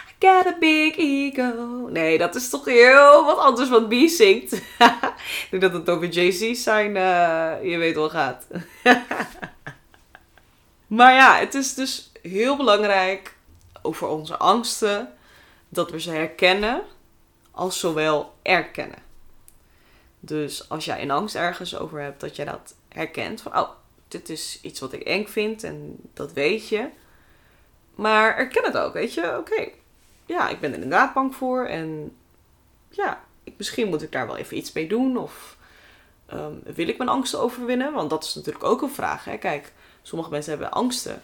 I 0.09 0.27
got 0.27 0.47
a 0.47 0.57
big 0.59 0.97
ego. 0.97 1.89
Nee, 1.91 2.19
dat 2.19 2.35
is 2.35 2.49
toch 2.49 2.65
heel 2.65 3.25
wat 3.25 3.39
anders 3.39 3.69
wat 3.69 3.89
B 3.89 3.93
zingt. 3.93 4.53
Ik 4.53 5.47
denk 5.51 5.63
dat 5.63 5.73
het 5.73 5.91
over 5.91 6.09
Jay-Z 6.09 6.63
zijn, 6.63 6.97
uh, 6.97 7.71
je 7.71 7.77
weet 7.77 7.95
wel 7.95 8.11
gaat. 8.11 8.47
maar 10.97 11.15
ja, 11.15 11.39
het 11.39 11.55
is 11.55 11.75
dus 11.75 12.13
heel 12.23 12.57
belangrijk 12.57 13.37
over 13.83 14.09
onze 14.09 14.37
angsten 14.37 15.13
dat 15.69 15.91
we 15.91 16.01
ze 16.01 16.11
herkennen 16.11 16.83
als 17.51 17.79
zowel 17.79 18.35
erkennen. 18.43 19.04
Dus 20.25 20.69
als 20.69 20.85
jij 20.85 21.03
een 21.03 21.11
angst 21.11 21.35
ergens 21.35 21.77
over 21.77 22.01
hebt, 22.01 22.21
dat 22.21 22.37
jij 22.37 22.45
dat 22.45 22.75
herkent 22.89 23.41
van, 23.41 23.59
oh, 23.59 23.69
dit 24.09 24.29
is 24.29 24.59
iets 24.63 24.81
wat 24.81 24.93
ik 24.93 25.03
eng 25.03 25.27
vind 25.27 25.65
en 25.65 25.97
dat 26.13 26.33
weet 26.33 26.69
je. 26.69 26.89
Maar 27.95 28.37
erken 28.37 28.65
het 28.65 28.77
ook, 28.77 28.93
weet 28.93 29.15
je. 29.15 29.39
Oké, 29.39 29.69
ja, 30.27 30.49
ik 30.49 30.61
ben 30.61 30.71
er 30.71 30.75
inderdaad 30.75 31.15
bang 31.15 31.35
voor. 31.35 31.65
En 31.67 32.17
ja, 32.91 33.25
misschien 33.57 33.89
moet 33.89 34.03
ik 34.03 34.13
daar 34.13 34.27
wel 34.27 34.37
even 34.37 34.57
iets 34.57 34.73
mee 34.73 34.89
doen. 34.89 35.17
Of 35.17 35.57
um, 36.33 36.63
wil 36.65 36.89
ik 36.89 36.99
mijn 36.99 37.11
angsten 37.11 37.41
overwinnen? 37.41 37.93
Want 37.93 38.11
dat 38.11 38.25
is 38.25 38.35
natuurlijk 38.35 38.65
ook 38.65 38.83
een 38.83 38.91
vraag. 38.91 39.25
Hè? 39.25 39.37
Kijk, 39.37 39.73
sommige 40.03 40.31
mensen 40.31 40.51
hebben 40.53 40.71
angsten. 40.71 41.23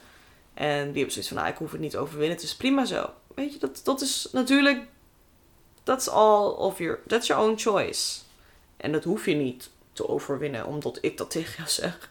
En 0.55 0.85
die 0.85 0.95
hebben 0.95 1.13
zoiets 1.13 1.29
van, 1.29 1.37
nou, 1.37 1.49
ik 1.49 1.57
hoef 1.57 1.73
het 1.73 1.81
niet 1.81 1.97
overwinnen. 1.97 2.37
Het 2.37 2.45
is 2.45 2.57
prima 2.57 2.85
zo. 2.85 3.11
Weet 3.35 3.53
je, 3.53 3.59
dat, 3.59 3.81
dat 3.85 4.01
is 4.01 4.29
natuurlijk... 4.33 4.83
That's 5.83 6.09
all 6.09 6.51
of 6.51 6.79
your... 6.79 7.01
That's 7.07 7.27
your 7.27 7.43
own 7.43 7.59
choice. 7.59 8.19
En 8.81 8.93
dat 8.93 9.05
hoef 9.05 9.27
je 9.27 9.35
niet 9.35 9.71
te 9.93 10.09
overwinnen, 10.09 10.67
omdat 10.67 10.99
ik 11.01 11.17
dat 11.17 11.31
tegen 11.31 11.55
jou 11.57 11.69
zeg. 11.69 12.09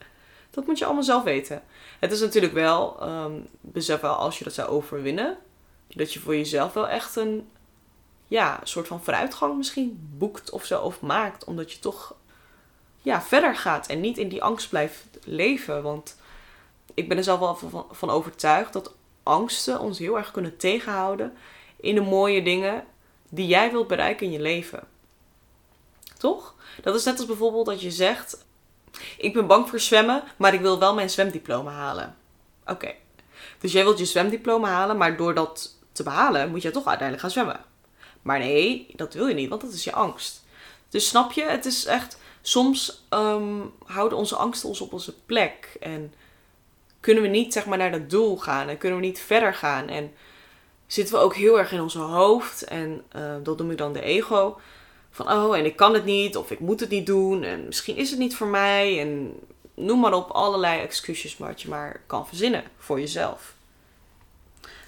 Dat 0.50 0.66
moet 0.66 0.78
je 0.78 0.86
allemaal 0.86 1.04
zelf 1.04 1.24
weten. 1.24 1.64
Het 2.00 2.12
is 2.12 2.20
natuurlijk 2.20 2.54
wel, 2.54 3.10
um, 3.10 3.48
besef 3.62 4.00
wel 4.00 4.16
als 4.16 4.38
je 4.38 4.44
dat 4.44 4.54
zou 4.54 4.70
overwinnen, 4.70 5.38
dat 5.88 6.14
je 6.14 6.20
voor 6.20 6.36
jezelf 6.36 6.74
wel 6.74 6.88
echt 6.88 7.16
een 7.16 7.50
ja, 8.28 8.60
soort 8.64 8.88
van 8.88 9.04
vooruitgang 9.04 9.58
misschien 9.58 10.10
boekt 10.18 10.50
of 10.50 10.66
zo, 10.66 10.82
of 10.82 11.02
maakt. 11.02 11.44
Omdat 11.44 11.72
je 11.72 11.80
toch 11.80 12.16
ja, 13.02 13.22
verder 13.22 13.56
gaat 13.56 13.88
en 13.88 14.00
niet 14.00 14.18
in 14.18 14.30
die 14.30 14.44
angst 14.44 14.70
blijft 14.70 15.06
leven. 15.24 15.84
Want 15.84 16.18
ik 16.94 17.08
ben 17.08 17.18
er 17.18 17.24
zelf 17.24 17.40
wel 17.40 17.88
van 17.92 18.10
overtuigd 18.10 18.74
dat 18.74 18.94
angsten 19.24 19.80
ons 19.80 20.00
heel 20.00 20.18
erg 20.18 20.32
kunnen 20.32 20.58
tegenhouden 20.58 21.34
in 21.76 21.96
de 21.96 22.02
mooie 22.02 22.44
dingen 22.44 22.84
die 23.30 23.48
jij 23.48 23.72
wilt 23.72 23.88
bereiken 23.88 24.26
in 24.26 24.32
je 24.32 24.40
leven. 24.40 24.88
Toch? 26.20 26.56
Dat 26.82 26.96
is 26.96 27.04
net 27.04 27.18
als 27.18 27.26
bijvoorbeeld 27.26 27.66
dat 27.66 27.82
je 27.82 27.92
zegt: 27.92 28.46
Ik 29.18 29.34
ben 29.34 29.48
bang 29.48 29.70
voor 29.70 29.80
zwemmen, 29.80 30.24
maar 30.38 30.54
ik 30.54 30.62
wil 30.62 30.80
wel 30.80 30.94
mijn 30.94 31.10
zwemdiploma 31.10 31.72
halen. 31.72 32.16
Oké. 32.66 32.94
Dus 33.60 33.72
jij 33.72 33.84
wilt 33.84 34.00
je 34.00 34.06
zwemdiploma 34.06 34.70
halen, 34.70 34.98
maar 34.98 35.18
door 35.18 35.34
dat 35.34 35.78
te 35.92 36.04
behalen 36.04 36.50
moet 36.50 36.62
je 36.62 36.72
toch 36.72 36.86
uiteindelijk 36.86 37.22
gaan 37.22 37.44
zwemmen. 37.44 37.66
Maar 38.22 38.40
nee, 38.40 38.88
dat 38.96 39.14
wil 39.14 39.28
je 39.28 39.34
niet, 39.34 39.50
want 39.50 39.62
dat 39.62 39.72
is 39.72 39.84
je 39.84 39.94
angst. 39.94 40.44
Dus 40.90 41.08
snap 41.08 41.32
je, 41.32 41.44
het 41.44 41.66
is 41.66 41.86
echt. 41.86 42.18
Soms 42.42 43.06
ehm, 43.10 43.60
houden 43.86 44.18
onze 44.18 44.36
angsten 44.36 44.70
ons 44.70 44.82
op 44.82 44.94
onze 44.94 45.14
plek. 45.26 45.78
En 45.80 46.14
kunnen 47.00 47.24
we 47.24 47.30
niet 47.30 47.54
zeg 47.54 47.66
maar 47.66 47.78
naar 47.78 47.92
dat 47.92 48.10
doel 48.10 48.38
gaan. 48.38 48.70
En 48.70 48.78
kunnen 48.78 49.00
we 49.00 49.06
niet 49.06 49.20
verder 49.20 49.54
gaan. 49.54 49.88
En 49.88 50.14
zitten 50.88 51.16
we 51.16 51.22
ook 51.22 51.36
heel 51.36 51.60
erg 51.60 51.72
in 51.72 51.82
onze 51.82 52.00
hoofd. 52.00 52.64
En 52.64 53.04
uh, 53.16 53.36
dat 53.44 53.58
noem 53.58 53.72
ik 53.72 53.78
dan 53.78 53.94
de 53.94 54.02
ego 54.02 54.60
van 55.12 55.32
oh, 55.32 55.58
en 55.58 55.66
ik 55.66 55.76
kan 55.76 55.94
het 55.94 56.06
niet, 56.06 56.38
of 56.38 56.52
ik 56.52 56.60
moet 56.60 56.80
het 56.80 56.90
niet 56.90 57.06
doen, 57.06 57.44
en 57.44 57.66
misschien 57.66 57.96
is 57.96 58.10
het 58.10 58.20
niet 58.20 58.36
voor 58.36 58.48
mij, 58.48 59.00
en 59.00 59.40
noem 59.74 60.00
maar 60.00 60.14
op 60.14 60.30
allerlei 60.30 60.82
excuses 60.82 61.38
wat 61.38 61.62
je 61.62 61.70
maar 61.70 62.02
kan 62.08 62.28
verzinnen 62.28 62.64
voor 62.78 63.00
jezelf. 63.00 63.54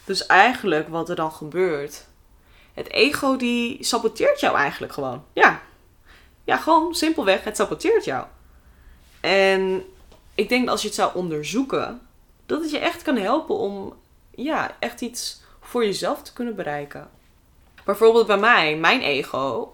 Dus 0.05 0.25
eigenlijk 0.25 0.87
wat 0.87 1.09
er 1.09 1.15
dan 1.15 1.31
gebeurt, 1.31 2.05
het 2.73 2.89
ego 2.89 3.35
die 3.35 3.83
saboteert 3.83 4.39
jou 4.39 4.55
eigenlijk 4.55 4.93
gewoon. 4.93 5.23
Ja, 5.33 5.61
ja 6.43 6.57
gewoon 6.57 6.95
simpelweg, 6.95 7.43
het 7.43 7.55
saboteert 7.55 8.05
jou. 8.05 8.25
En 9.19 9.83
ik 10.35 10.49
denk 10.49 10.61
dat 10.61 10.71
als 10.71 10.81
je 10.81 10.87
het 10.87 10.97
zou 10.97 11.15
onderzoeken, 11.15 12.01
dat 12.45 12.61
het 12.61 12.71
je 12.71 12.79
echt 12.79 13.01
kan 13.01 13.17
helpen 13.17 13.55
om 13.55 13.93
ja, 14.35 14.75
echt 14.79 15.01
iets 15.01 15.41
voor 15.61 15.85
jezelf 15.85 16.21
te 16.21 16.33
kunnen 16.33 16.55
bereiken. 16.55 17.09
Bijvoorbeeld 17.85 18.27
bij 18.27 18.37
mij, 18.37 18.77
mijn 18.77 19.01
ego, 19.01 19.71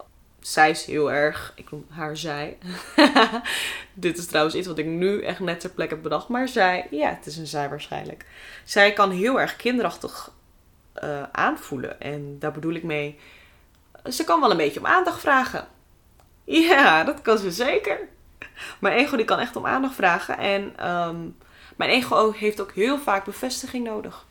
zij 0.47 0.69
is 0.69 0.86
heel 0.86 1.12
erg, 1.12 1.53
ik 1.55 1.71
noem 1.71 1.86
haar 1.89 2.17
zij. 2.17 2.57
Dit 3.93 4.17
is 4.17 4.25
trouwens 4.25 4.55
iets 4.55 4.67
wat 4.67 4.77
ik 4.77 4.86
nu 4.86 5.23
echt 5.23 5.39
net 5.39 5.60
ter 5.60 5.69
plekke 5.69 5.93
heb 5.93 6.03
bedacht. 6.03 6.27
Maar 6.27 6.47
zij, 6.47 6.88
ja, 6.91 7.10
het 7.10 7.25
is 7.25 7.38
een 7.38 7.47
zij 7.47 7.69
waarschijnlijk. 7.69 8.25
Zij 8.63 8.93
kan 8.93 9.12
heel 9.12 9.39
erg 9.39 9.55
kinderachtig 9.55 10.31
uh, 11.03 11.23
aanvoelen. 11.31 12.01
En 12.01 12.39
daar 12.39 12.51
bedoel 12.51 12.73
ik 12.73 12.83
mee, 12.83 13.19
ze 14.05 14.23
kan 14.23 14.39
wel 14.39 14.51
een 14.51 14.57
beetje 14.57 14.79
om 14.79 14.86
aandacht 14.86 15.19
vragen. 15.19 15.67
Ja, 16.43 17.03
dat 17.03 17.21
kan 17.21 17.38
ze 17.38 17.51
zeker. 17.51 17.99
Mijn 18.79 18.97
ego 18.97 19.15
die 19.15 19.25
kan 19.25 19.39
echt 19.39 19.55
om 19.55 19.65
aandacht 19.65 19.95
vragen. 19.95 20.38
En 20.38 20.89
um, 20.89 21.38
mijn 21.75 21.89
ego 21.89 22.31
heeft 22.31 22.62
ook 22.62 22.71
heel 22.71 22.99
vaak 22.99 23.25
bevestiging 23.25 23.86
nodig. 23.86 24.25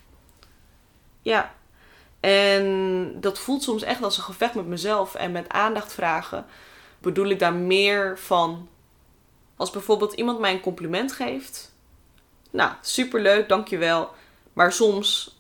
Ja, 1.23 1.55
en 2.21 3.17
dat 3.21 3.39
voelt 3.39 3.63
soms 3.63 3.83
echt 3.83 4.03
als 4.03 4.17
een 4.17 4.23
gevecht 4.23 4.55
met 4.55 4.67
mezelf 4.67 5.15
en 5.15 5.33
met 5.33 5.49
aandacht 5.49 5.93
vragen. 5.93 6.47
Bedoel 6.99 7.27
ik 7.27 7.39
daar 7.39 7.55
meer 7.55 8.19
van. 8.19 8.69
Als 9.57 9.71
bijvoorbeeld 9.71 10.13
iemand 10.13 10.39
mij 10.39 10.53
een 10.53 10.61
compliment 10.61 11.13
geeft. 11.13 11.75
Nou, 12.51 12.73
superleuk, 12.81 13.49
dankjewel. 13.49 14.11
Maar 14.53 14.73
soms 14.73 15.39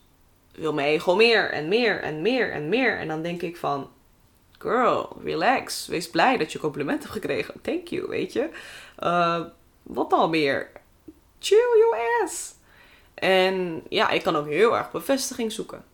wil 0.52 0.72
mijn 0.72 0.88
ego 0.88 1.14
meer 1.14 1.50
en 1.50 1.68
meer 1.68 2.02
en 2.02 2.22
meer 2.22 2.52
en 2.52 2.68
meer. 2.68 2.98
En 2.98 3.08
dan 3.08 3.22
denk 3.22 3.42
ik 3.42 3.56
van, 3.56 3.90
girl, 4.58 5.16
relax. 5.24 5.86
Wees 5.86 6.10
blij 6.10 6.36
dat 6.36 6.52
je 6.52 6.58
compliment 6.58 7.00
hebt 7.00 7.12
gekregen. 7.12 7.54
Thank 7.62 7.88
you, 7.88 8.08
weet 8.08 8.32
je. 8.32 8.48
Uh, 8.98 9.40
wat 9.82 10.10
dan 10.10 10.30
meer? 10.30 10.70
Chill 11.38 11.78
your 11.78 12.22
ass. 12.22 12.54
En 13.14 13.82
ja, 13.88 14.10
ik 14.10 14.22
kan 14.22 14.36
ook 14.36 14.46
heel 14.46 14.76
erg 14.76 14.90
bevestiging 14.90 15.52
zoeken 15.52 15.84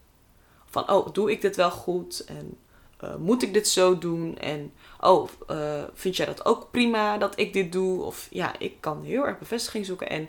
van, 0.72 0.90
oh, 0.90 1.12
doe 1.12 1.30
ik 1.30 1.40
dit 1.40 1.56
wel 1.56 1.70
goed? 1.70 2.24
En 2.24 2.58
uh, 3.04 3.14
moet 3.16 3.42
ik 3.42 3.52
dit 3.52 3.68
zo 3.68 3.98
doen? 3.98 4.38
En, 4.38 4.72
oh, 5.00 5.28
uh, 5.50 5.82
vind 5.94 6.16
jij 6.16 6.26
dat 6.26 6.44
ook 6.44 6.70
prima 6.70 7.18
dat 7.18 7.38
ik 7.38 7.52
dit 7.52 7.72
doe? 7.72 8.02
Of 8.02 8.26
ja, 8.30 8.58
ik 8.58 8.76
kan 8.80 9.02
heel 9.02 9.26
erg 9.26 9.38
bevestiging 9.38 9.86
zoeken. 9.86 10.08
En 10.08 10.28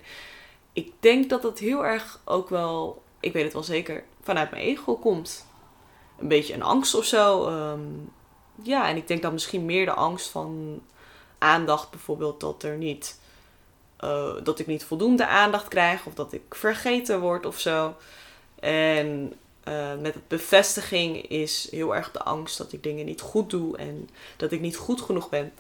ik 0.74 0.92
denk 1.00 1.30
dat 1.30 1.42
dat 1.42 1.60
heel 1.60 1.86
erg 1.86 2.20
ook 2.26 2.50
wel, 2.50 3.04
ik 3.20 3.34
weet 3.34 3.44
het 3.44 3.54
wel 3.54 3.64
zeker, 3.64 4.04
vanuit 4.22 4.52
mijn 4.52 4.64
ego 4.64 4.96
komt. 4.96 5.46
Een 6.20 6.28
beetje 6.28 6.54
een 6.54 6.64
angst 6.64 6.96
of 6.96 7.06
zo. 7.06 7.48
Um, 7.50 8.12
ja, 8.62 8.88
en 8.88 8.96
ik 8.96 9.08
denk 9.08 9.22
dan 9.22 9.34
misschien 9.34 9.66
meer 9.66 9.86
de 9.86 9.94
angst 9.94 10.30
van 10.30 10.82
aandacht 11.38 11.90
bijvoorbeeld, 11.90 12.40
dat 12.40 12.64
er 12.64 12.78
niet. 12.78 13.22
Uh, 14.04 14.34
dat 14.44 14.60
ik 14.60 14.68
niet 14.68 14.84
voldoende 14.84 15.28
aandacht 15.28 15.68
krijg 15.68 16.06
of 16.06 16.14
dat 16.14 16.34
ik 16.34 16.56
vergeten 16.56 17.20
word 17.20 17.46
of 17.46 17.60
zo. 17.60 17.96
En 18.60 19.34
uh, 19.68 19.96
met 19.96 20.28
bevestiging 20.28 21.30
is 21.30 21.68
heel 21.72 21.96
erg 21.96 22.12
de 22.12 22.24
angst 22.24 22.58
dat 22.58 22.74
ik 22.74 22.84
dingen 22.84 23.06
niet 23.06 23.22
goed 23.22 23.50
doe 23.50 23.78
en 23.78 24.10
dat 24.38 24.52
ik 24.52 24.62
niet 24.62 24.76
goed 24.76 25.02
genoeg 25.02 25.30
ben. 25.30 25.54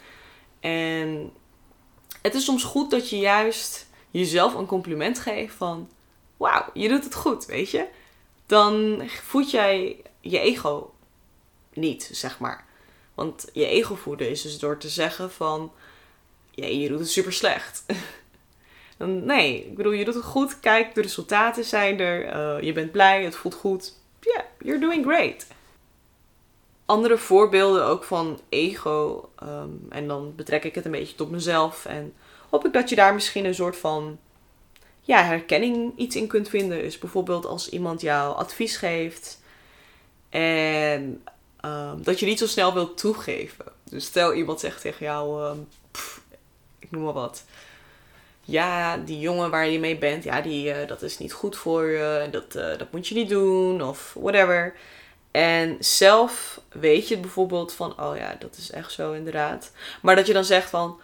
En 0.59 1.31
het 2.21 2.33
is 2.33 2.45
soms 2.45 2.63
goed 2.63 2.91
dat 2.91 3.09
je 3.09 3.17
juist 3.17 3.87
jezelf 4.11 4.53
een 4.53 4.65
compliment 4.65 5.19
geeft 5.19 5.55
van 5.55 5.89
wauw, 6.37 6.65
je 6.73 6.87
doet 6.87 7.03
het 7.03 7.15
goed, 7.15 7.45
weet 7.45 7.69
je. 7.69 7.87
Dan 8.45 9.01
voed 9.07 9.51
jij 9.51 10.01
je 10.19 10.39
ego 10.39 10.93
niet, 11.73 12.09
zeg 12.11 12.39
maar. 12.39 12.65
Want 13.13 13.49
je 13.53 13.65
ego 13.65 13.95
voeden 13.95 14.29
is 14.29 14.41
dus 14.41 14.59
door 14.59 14.77
te 14.77 14.89
zeggen 14.89 15.31
van 15.31 15.71
je 16.51 16.87
doet 16.87 16.99
het 16.99 17.09
super 17.09 17.33
slecht. 17.33 17.83
Nee, 18.97 19.65
ik 19.65 19.75
bedoel, 19.75 19.91
je 19.91 20.05
doet 20.05 20.13
het 20.13 20.23
goed. 20.23 20.59
Kijk, 20.59 20.95
de 20.95 21.01
resultaten 21.01 21.63
zijn 21.63 21.99
er. 21.99 22.35
Uh, 22.35 22.61
je 22.61 22.73
bent 22.73 22.91
blij, 22.91 23.23
het 23.23 23.35
voelt 23.35 23.55
goed. 23.55 23.93
Yeah, 24.19 24.43
you're 24.59 24.79
doing 24.79 25.05
great. 25.05 25.45
Andere 26.85 27.17
voorbeelden 27.17 27.85
ook 27.85 28.03
van 28.03 28.39
ego. 28.49 29.29
Um, 29.43 29.85
en 29.89 30.07
dan 30.07 30.33
betrek 30.35 30.63
ik 30.63 30.75
het 30.75 30.85
een 30.85 30.91
beetje 30.91 31.15
tot 31.15 31.31
mezelf. 31.31 31.85
En 31.85 32.13
hoop 32.49 32.65
ik 32.65 32.73
dat 32.73 32.89
je 32.89 32.95
daar 32.95 33.13
misschien 33.13 33.45
een 33.45 33.55
soort 33.55 33.77
van 33.77 34.19
ja, 35.01 35.23
herkenning 35.23 35.93
iets 35.95 36.15
in 36.15 36.27
kunt 36.27 36.49
vinden. 36.49 36.81
Dus 36.81 36.97
bijvoorbeeld 36.97 37.45
als 37.45 37.69
iemand 37.69 38.01
jou 38.01 38.35
advies 38.35 38.77
geeft. 38.77 39.41
En 40.29 41.23
um, 41.65 42.03
dat 42.03 42.19
je 42.19 42.25
niet 42.25 42.39
zo 42.39 42.47
snel 42.47 42.73
wilt 42.73 42.97
toegeven. 42.97 43.65
Dus 43.83 44.05
stel 44.05 44.33
iemand 44.33 44.59
zegt 44.59 44.81
tegen 44.81 45.05
jou, 45.05 45.49
um, 45.49 45.67
ik 46.79 46.91
noem 46.91 47.03
maar 47.03 47.13
wat 47.13 47.43
ja, 48.45 48.97
die 48.97 49.19
jongen 49.19 49.49
waar 49.49 49.67
je 49.67 49.79
mee 49.79 49.97
bent, 49.97 50.23
ja, 50.23 50.41
die, 50.41 50.71
eh, 50.71 50.87
dat 50.87 51.01
is 51.01 51.17
niet 51.17 51.33
goed 51.33 51.57
voor 51.57 51.85
je. 51.85 52.27
Dat, 52.31 52.55
eh, 52.55 52.77
dat 52.77 52.91
moet 52.91 53.07
je 53.07 53.15
niet 53.15 53.29
doen 53.29 53.81
of 53.81 54.15
whatever. 54.19 54.73
En 55.31 55.77
zelf 55.79 56.61
weet 56.69 57.07
je 57.07 57.17
bijvoorbeeld 57.17 57.73
van, 57.73 58.01
oh 58.01 58.17
ja, 58.17 58.35
dat 58.39 58.57
is 58.57 58.71
echt 58.71 58.91
zo 58.91 59.11
inderdaad. 59.11 59.71
Maar 60.01 60.15
dat 60.15 60.27
je 60.27 60.33
dan 60.33 60.45
zegt 60.45 60.69
van, 60.69 60.99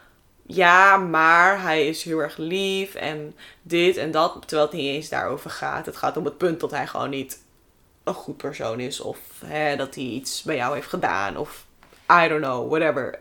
ja, 0.45 0.97
maar 0.97 1.61
hij 1.61 1.87
is 1.87 2.03
heel 2.03 2.19
erg 2.19 2.37
lief 2.37 2.95
en 2.95 3.35
dit 3.61 3.97
en 3.97 4.11
dat. 4.11 4.37
Terwijl 4.39 4.67
het 4.69 4.77
niet 4.77 4.87
eens 4.95 5.09
daarover 5.09 5.49
gaat. 5.49 5.85
Het 5.85 5.97
gaat 5.97 6.17
om 6.17 6.25
het 6.25 6.37
punt 6.37 6.59
dat 6.59 6.71
hij 6.71 6.87
gewoon 6.87 7.09
niet 7.09 7.43
een 8.03 8.13
goed 8.13 8.37
persoon 8.37 8.79
is. 8.79 8.99
Of 8.99 9.19
hè, 9.45 9.75
dat 9.75 9.95
hij 9.95 10.03
iets 10.03 10.43
bij 10.43 10.55
jou 10.55 10.75
heeft 10.75 10.87
gedaan. 10.87 11.37
Of 11.37 11.65
I 12.23 12.27
don't 12.27 12.41
know, 12.41 12.69
whatever. 12.69 13.19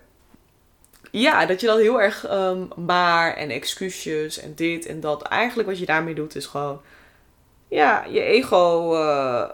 Ja, 1.10 1.46
dat 1.46 1.60
je 1.60 1.66
dan 1.66 1.78
heel 1.78 2.00
erg 2.00 2.26
ehm, 2.26 2.66
maar 2.86 3.34
en 3.34 3.50
excuusjes 3.50 4.40
en 4.40 4.54
dit 4.54 4.86
en 4.86 5.00
dat. 5.00 5.22
Eigenlijk 5.22 5.68
wat 5.68 5.78
je 5.78 5.86
daarmee 5.86 6.14
doet 6.14 6.34
is 6.34 6.46
gewoon, 6.46 6.80
ja, 7.68 8.04
je 8.04 8.20
ego, 8.20 8.94
uh, 8.94 9.50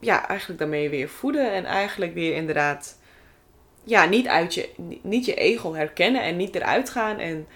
ja, 0.00 0.28
eigenlijk 0.28 0.58
daarmee 0.60 0.90
weer 0.90 1.08
voeden. 1.08 1.52
En 1.52 1.64
eigenlijk 1.64 2.14
weer 2.14 2.34
inderdaad, 2.34 2.98
ja, 3.84 4.04
niet, 4.04 4.26
uit 4.26 4.54
je, 4.54 4.68
niet 5.02 5.24
je 5.24 5.34
ego 5.34 5.74
herkennen 5.74 6.22
en 6.22 6.36
niet 6.36 6.54
eruit 6.54 6.90
gaan. 6.90 7.18
En 7.18 7.46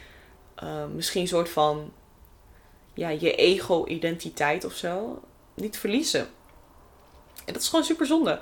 uh, 0.62 0.86
misschien 0.94 1.20
een 1.20 1.28
soort 1.28 1.48
van, 1.48 1.92
ja, 2.94 3.08
je 3.08 3.34
ego-identiteit 3.34 4.64
of 4.64 4.72
zo 4.72 5.22
niet 5.54 5.78
verliezen. 5.78 6.26
En 7.44 7.52
dat 7.52 7.62
is 7.62 7.68
gewoon 7.68 7.84
super 7.84 8.06
zonde. 8.06 8.40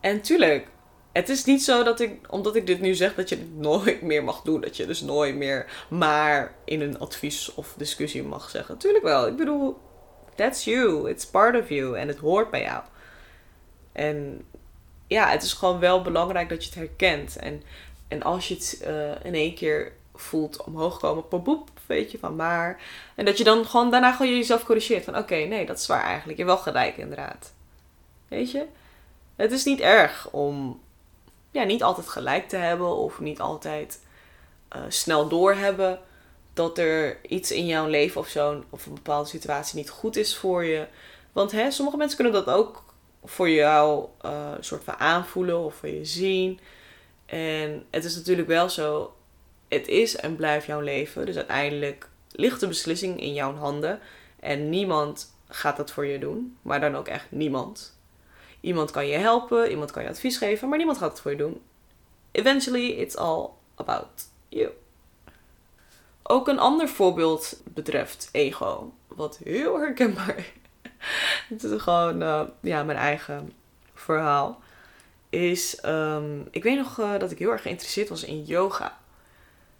En 0.00 0.20
tuurlijk, 0.20 0.68
het 1.16 1.28
is 1.28 1.44
niet 1.44 1.64
zo 1.64 1.82
dat 1.82 2.00
ik, 2.00 2.32
omdat 2.32 2.56
ik 2.56 2.66
dit 2.66 2.80
nu 2.80 2.94
zeg, 2.94 3.14
dat 3.14 3.28
je 3.28 3.36
het 3.36 3.56
nooit 3.56 4.02
meer 4.02 4.24
mag 4.24 4.42
doen. 4.42 4.60
Dat 4.60 4.76
je 4.76 4.86
dus 4.86 5.00
nooit 5.00 5.34
meer 5.34 5.66
maar 5.88 6.54
in 6.64 6.80
een 6.80 6.98
advies 6.98 7.54
of 7.54 7.74
discussie 7.76 8.22
mag 8.22 8.50
zeggen. 8.50 8.76
Tuurlijk 8.76 9.04
wel. 9.04 9.26
Ik 9.26 9.36
bedoel, 9.36 9.78
that's 10.34 10.64
you. 10.64 11.10
It's 11.10 11.26
part 11.26 11.60
of 11.60 11.68
you. 11.68 11.98
En 11.98 12.08
het 12.08 12.18
hoort 12.18 12.50
bij 12.50 12.62
jou. 12.62 12.82
En 13.92 14.44
ja, 15.06 15.28
het 15.28 15.42
is 15.42 15.52
gewoon 15.52 15.78
wel 15.78 16.02
belangrijk 16.02 16.48
dat 16.48 16.64
je 16.64 16.68
het 16.68 16.78
herkent. 16.78 17.36
En, 17.36 17.62
en 18.08 18.22
als 18.22 18.48
je 18.48 18.54
het 18.54 18.82
uh, 18.86 19.24
in 19.24 19.34
één 19.34 19.54
keer 19.54 19.92
voelt 20.14 20.64
omhoog 20.64 20.98
komen, 20.98 21.28
poep, 21.28 21.70
weet 21.86 22.10
je, 22.10 22.18
van 22.18 22.36
maar. 22.36 22.80
En 23.14 23.24
dat 23.24 23.38
je 23.38 23.44
dan 23.44 23.66
gewoon 23.66 23.90
daarna 23.90 24.12
gewoon 24.12 24.36
jezelf 24.36 24.64
corrigeert. 24.64 25.04
Van 25.04 25.16
oké, 25.16 25.36
nee, 25.36 25.66
dat 25.66 25.78
is 25.78 25.86
waar 25.86 26.04
eigenlijk. 26.04 26.38
Je 26.38 26.44
hebt 26.44 26.54
wel 26.54 26.72
gelijk 26.72 26.96
inderdaad. 26.96 27.52
Weet 28.28 28.50
je? 28.50 28.64
Het 29.36 29.52
is 29.52 29.64
niet 29.64 29.80
erg 29.80 30.28
om 30.30 30.80
ja, 31.56 31.64
niet 31.64 31.82
altijd 31.82 32.08
gelijk 32.08 32.48
te 32.48 32.56
hebben 32.56 32.96
of 32.96 33.20
niet 33.20 33.40
altijd 33.40 34.00
uh, 34.76 34.82
snel 34.88 35.28
doorhebben 35.28 36.00
dat 36.54 36.78
er 36.78 37.18
iets 37.26 37.50
in 37.50 37.66
jouw 37.66 37.86
leven 37.86 38.20
of 38.20 38.28
zo, 38.28 38.64
of 38.70 38.86
een 38.86 38.94
bepaalde 38.94 39.28
situatie 39.28 39.76
niet 39.76 39.90
goed 39.90 40.16
is 40.16 40.36
voor 40.36 40.64
je. 40.64 40.86
Want 41.32 41.52
hè, 41.52 41.70
sommige 41.70 41.96
mensen 41.96 42.16
kunnen 42.16 42.44
dat 42.44 42.54
ook 42.54 42.84
voor 43.24 43.50
jou 43.50 44.08
uh, 44.24 44.52
soort 44.60 44.84
van 44.84 44.96
aanvoelen 44.96 45.58
of 45.58 45.74
voor 45.74 45.88
je 45.88 46.04
zien. 46.04 46.60
En 47.26 47.86
het 47.90 48.04
is 48.04 48.16
natuurlijk 48.16 48.48
wel 48.48 48.68
zo, 48.68 49.14
het 49.68 49.88
is 49.88 50.16
en 50.16 50.36
blijft 50.36 50.66
jouw 50.66 50.80
leven. 50.80 51.26
Dus 51.26 51.36
uiteindelijk 51.36 52.08
ligt 52.30 52.60
de 52.60 52.68
beslissing 52.68 53.20
in 53.20 53.32
jouw 53.32 53.54
handen. 53.54 54.00
En 54.40 54.68
niemand 54.68 55.34
gaat 55.48 55.76
dat 55.76 55.90
voor 55.90 56.06
je 56.06 56.18
doen, 56.18 56.56
maar 56.62 56.80
dan 56.80 56.96
ook 56.96 57.08
echt 57.08 57.26
niemand. 57.30 57.95
Iemand 58.66 58.90
kan 58.90 59.06
je 59.06 59.16
helpen, 59.16 59.70
iemand 59.70 59.90
kan 59.90 60.02
je 60.02 60.08
advies 60.08 60.36
geven, 60.36 60.68
maar 60.68 60.78
niemand 60.78 60.98
gaat 60.98 61.10
het 61.10 61.20
voor 61.20 61.30
je 61.30 61.36
doen. 61.36 61.62
Eventually, 62.30 62.90
it's 62.90 63.16
all 63.16 63.48
about 63.74 64.28
you. 64.48 64.70
Ook 66.22 66.48
een 66.48 66.58
ander 66.58 66.88
voorbeeld 66.88 67.60
betreft 67.64 68.28
ego, 68.32 68.92
wat 69.06 69.38
heel 69.44 69.78
herkenbaar. 69.78 70.46
Het 71.48 71.62
is 71.62 71.82
gewoon 71.82 72.22
uh, 72.22 72.42
ja, 72.60 72.82
mijn 72.82 72.98
eigen 72.98 73.52
verhaal. 73.94 74.62
Is, 75.28 75.84
um, 75.84 76.48
ik 76.50 76.62
weet 76.62 76.76
nog 76.76 76.98
uh, 76.98 77.18
dat 77.18 77.30
ik 77.30 77.38
heel 77.38 77.50
erg 77.50 77.62
geïnteresseerd 77.62 78.08
was 78.08 78.24
in 78.24 78.44
yoga. 78.44 78.98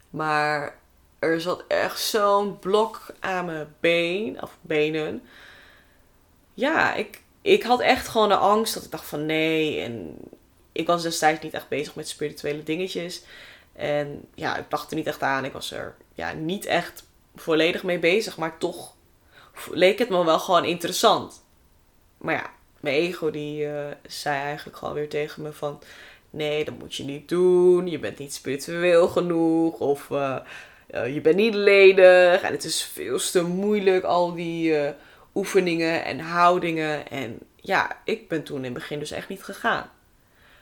Maar 0.09 0.79
er 1.19 1.41
zat 1.41 1.63
echt 1.67 1.99
zo'n 1.99 2.59
blok 2.59 3.05
aan 3.19 3.45
mijn 3.45 3.75
been, 3.79 4.41
of 4.41 4.57
benen. 4.61 5.21
Ja, 6.53 6.93
ik, 6.93 7.21
ik 7.47 7.63
had 7.63 7.81
echt 7.81 8.07
gewoon 8.07 8.29
de 8.29 8.35
angst 8.35 8.73
dat 8.73 8.83
ik 8.83 8.91
dacht 8.91 9.05
van 9.05 9.25
nee. 9.25 9.79
En 9.81 10.17
ik 10.71 10.87
was 10.87 11.01
destijds 11.01 11.41
niet 11.43 11.53
echt 11.53 11.67
bezig 11.67 11.95
met 11.95 12.07
spirituele 12.07 12.63
dingetjes. 12.63 13.21
En 13.73 14.25
ja, 14.35 14.57
ik 14.57 14.69
dacht 14.69 14.89
er 14.89 14.97
niet 14.97 15.07
echt 15.07 15.21
aan. 15.21 15.45
Ik 15.45 15.53
was 15.53 15.71
er 15.71 15.95
ja, 16.13 16.33
niet 16.33 16.65
echt 16.65 17.03
volledig 17.35 17.83
mee 17.83 17.99
bezig. 17.99 18.37
Maar 18.37 18.57
toch 18.57 18.93
leek 19.71 19.99
het 19.99 20.09
me 20.09 20.25
wel 20.25 20.39
gewoon 20.39 20.65
interessant. 20.65 21.43
Maar 22.17 22.33
ja, 22.33 22.49
mijn 22.79 22.95
ego 22.95 23.31
die 23.31 23.65
uh, 23.65 23.85
zei 24.07 24.41
eigenlijk 24.41 24.77
gewoon 24.77 24.93
weer 24.93 25.09
tegen 25.09 25.41
me 25.41 25.53
van... 25.53 25.79
Nee, 26.29 26.65
dat 26.65 26.77
moet 26.79 26.95
je 26.95 27.03
niet 27.03 27.29
doen. 27.29 27.87
Je 27.87 27.99
bent 27.99 28.17
niet 28.17 28.33
spiritueel 28.33 29.07
genoeg. 29.07 29.79
Of 29.79 30.09
uh, 30.09 30.37
uh, 30.91 31.13
je 31.13 31.21
bent 31.21 31.35
niet 31.35 31.53
ledig. 31.53 32.41
En 32.41 32.51
het 32.51 32.63
is 32.63 32.83
veel 32.83 33.17
te 33.17 33.43
moeilijk, 33.43 34.03
al 34.03 34.33
die 34.33 34.93
oefeningen 35.37 36.05
en 36.05 36.19
houdingen. 36.19 37.09
En 37.09 37.39
ja, 37.55 38.01
ik 38.03 38.27
ben 38.27 38.43
toen 38.43 38.57
in 38.57 38.63
het 38.63 38.73
begin 38.73 38.99
dus 38.99 39.11
echt 39.11 39.29
niet 39.29 39.43
gegaan. 39.43 39.89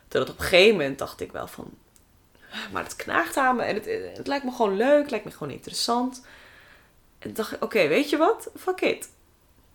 Totdat 0.07 0.29
op 0.29 0.39
een 0.39 0.45
gegeven 0.45 0.75
moment 0.75 0.97
dacht 0.97 1.21
ik 1.21 1.31
wel 1.31 1.47
van... 1.47 1.73
Maar 2.71 2.83
het 2.83 2.95
knaagt 2.95 3.37
aan 3.37 3.55
me 3.55 3.63
en 3.63 3.75
het, 3.75 3.85
het 4.17 4.27
lijkt 4.27 4.45
me 4.45 4.51
gewoon 4.51 4.75
leuk, 4.75 5.09
lijkt 5.09 5.25
me 5.25 5.31
gewoon 5.31 5.53
interessant. 5.53 6.25
En 7.19 7.33
dacht 7.33 7.51
ik, 7.51 7.63
oké, 7.63 7.87
weet 7.87 8.09
je 8.09 8.17
wat? 8.17 8.49
Fuck 8.57 8.81
it. 8.81 9.09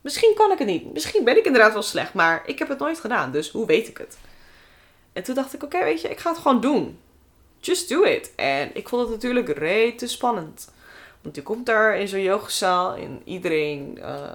Misschien 0.00 0.34
kan 0.34 0.52
ik 0.52 0.58
het 0.58 0.66
niet. 0.66 0.92
Misschien 0.92 1.24
ben 1.24 1.36
ik 1.36 1.44
inderdaad 1.44 1.72
wel 1.72 1.82
slecht, 1.82 2.14
maar 2.14 2.42
ik 2.46 2.58
heb 2.58 2.68
het 2.68 2.78
nooit 2.78 3.00
gedaan. 3.00 3.32
Dus 3.32 3.50
hoe 3.50 3.66
weet 3.66 3.88
ik 3.88 3.98
het? 3.98 4.18
En 5.12 5.22
toen 5.22 5.34
dacht 5.34 5.54
ik, 5.54 5.62
oké, 5.62 5.84
weet 5.84 6.00
je, 6.00 6.08
ik 6.08 6.18
ga 6.18 6.30
het 6.30 6.40
gewoon 6.40 6.60
doen. 6.60 6.98
Just 7.60 7.88
do 7.88 8.02
it. 8.02 8.32
En 8.34 8.70
ik 8.74 8.88
vond 8.88 9.02
het 9.02 9.10
natuurlijk 9.10 9.58
rete 9.58 10.06
spannend. 10.06 10.72
Want 11.20 11.36
je 11.36 11.42
komt 11.42 11.66
daar 11.66 11.98
in 11.98 12.08
zo'n 12.08 12.22
yogazaal 12.22 12.94
en 12.94 13.22
iedereen... 13.24 13.98
Uh, 13.98 14.30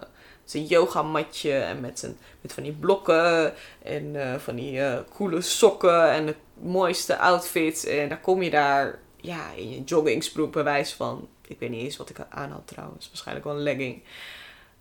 zijn 0.45 0.65
yogamatje 0.65 1.53
en 1.53 1.79
met, 1.79 1.99
zijn, 1.99 2.17
met 2.41 2.53
van 2.53 2.63
die 2.63 2.71
blokken 2.71 3.53
en 3.83 4.03
uh, 4.03 4.35
van 4.35 4.55
die 4.55 4.79
uh, 4.79 4.97
coole 5.13 5.41
sokken 5.41 6.11
en 6.11 6.25
de 6.25 6.35
mooiste 6.53 7.17
outfits. 7.17 7.85
En 7.85 8.09
dan 8.09 8.21
kom 8.21 8.41
je 8.41 8.49
daar 8.49 8.99
ja, 9.15 9.51
in 9.55 9.69
je 9.69 9.83
joggingsbroek 9.83 10.51
bewijs 10.51 10.93
van. 10.93 11.27
Ik 11.47 11.59
weet 11.59 11.69
niet 11.69 11.83
eens 11.83 11.97
wat 11.97 12.09
ik 12.09 12.17
aan 12.29 12.51
had 12.51 12.61
trouwens. 12.67 13.07
Waarschijnlijk 13.07 13.45
wel 13.45 13.55
een 13.55 13.63
legging. 13.63 14.01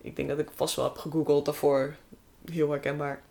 Ik 0.01 0.17
denk 0.17 0.29
dat 0.29 0.39
ik 0.39 0.49
vast 0.55 0.77
wel 0.77 0.85
heb 0.85 0.97
gegoogeld 0.97 1.45
daarvoor. 1.45 1.95
Heel 2.53 2.71
herkenbaar. 2.71 3.23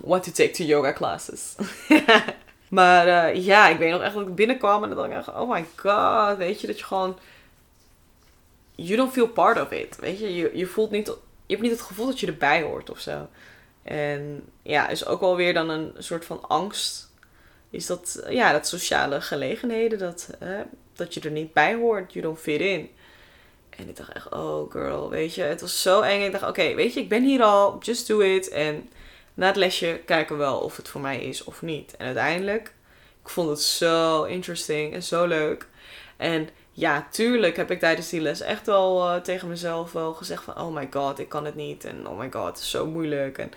What 0.00 0.22
to 0.22 0.32
take 0.32 0.50
to 0.50 0.64
yoga 0.64 0.92
classes. 0.92 1.54
maar 2.68 3.34
uh, 3.34 3.44
ja, 3.44 3.68
ik 3.68 3.78
weet 3.78 3.90
nog 3.90 4.02
echt 4.02 4.14
dat 4.14 4.28
ik 4.28 4.34
binnenkwam 4.34 4.82
en 4.82 4.90
dacht 4.90 5.28
ik, 5.28 5.34
oh 5.34 5.50
my 5.50 5.64
god, 5.76 6.36
weet 6.36 6.60
je, 6.60 6.66
dat 6.66 6.78
je 6.78 6.84
gewoon... 6.84 7.18
You 8.74 8.96
don't 8.96 9.12
feel 9.12 9.28
part 9.28 9.60
of 9.60 9.70
it, 9.70 9.96
weet 9.96 10.18
je. 10.18 10.34
Je, 10.34 10.50
je 10.54 10.66
voelt 10.66 10.90
niet 10.90 11.12
je 11.52 11.58
hebt 11.58 11.70
niet 11.70 11.78
het 11.78 11.88
gevoel 11.88 12.06
dat 12.06 12.20
je 12.20 12.26
erbij 12.26 12.62
hoort 12.62 12.90
of 12.90 13.00
zo. 13.00 13.28
En 13.82 14.48
ja, 14.62 14.88
is 14.88 15.06
ook 15.06 15.20
wel 15.20 15.36
weer 15.36 15.54
dan 15.54 15.68
een 15.68 15.92
soort 15.98 16.24
van 16.24 16.48
angst. 16.48 17.10
Is 17.70 17.86
dat, 17.86 18.24
ja, 18.28 18.52
dat 18.52 18.66
sociale 18.66 19.20
gelegenheden, 19.20 19.98
dat, 19.98 20.30
dat 20.94 21.14
je 21.14 21.20
er 21.20 21.30
niet 21.30 21.52
bij 21.52 21.74
hoort. 21.74 22.12
You 22.12 22.24
don't 22.24 22.38
fit 22.38 22.60
in. 22.60 22.90
En 23.70 23.88
ik 23.88 23.96
dacht 23.96 24.12
echt, 24.12 24.32
oh 24.32 24.70
girl, 24.70 25.10
weet 25.10 25.34
je, 25.34 25.42
het 25.42 25.60
was 25.60 25.82
zo 25.82 26.00
eng. 26.00 26.22
Ik 26.22 26.32
dacht, 26.32 26.48
oké, 26.48 26.74
weet 26.74 26.94
je, 26.94 27.00
ik 27.00 27.08
ben 27.08 27.24
hier 27.24 27.42
al, 27.42 27.78
just 27.78 28.06
do 28.06 28.20
it. 28.20 28.48
En 28.48 28.90
na 29.34 29.46
het 29.46 29.56
lesje 29.56 30.00
kijken 30.06 30.36
we 30.36 30.42
wel 30.42 30.58
of 30.58 30.76
het 30.76 30.88
voor 30.88 31.00
mij 31.00 31.22
is 31.22 31.44
of 31.44 31.62
niet. 31.62 31.96
En 31.96 32.06
uiteindelijk, 32.06 32.74
ik 33.22 33.28
vond 33.28 33.48
het 33.48 33.60
zo 33.60 34.22
interesting 34.22 34.94
en 34.94 35.02
zo 35.02 35.26
leuk. 35.26 35.66
En 36.16 36.48
ja, 36.72 37.06
tuurlijk 37.10 37.56
heb 37.56 37.70
ik 37.70 37.78
tijdens 37.78 38.08
die 38.08 38.20
les 38.20 38.40
echt 38.40 38.66
wel 38.66 39.14
uh, 39.14 39.20
tegen 39.20 39.48
mezelf 39.48 39.92
wel 39.92 40.14
gezegd 40.14 40.42
van... 40.42 40.60
Oh 40.60 40.74
my 40.74 40.88
god, 40.90 41.18
ik 41.18 41.28
kan 41.28 41.44
het 41.44 41.54
niet. 41.54 41.84
En 41.84 42.08
oh 42.08 42.18
my 42.18 42.30
god, 42.30 42.58
zo 42.58 42.86
moeilijk. 42.86 43.38
En 43.38 43.52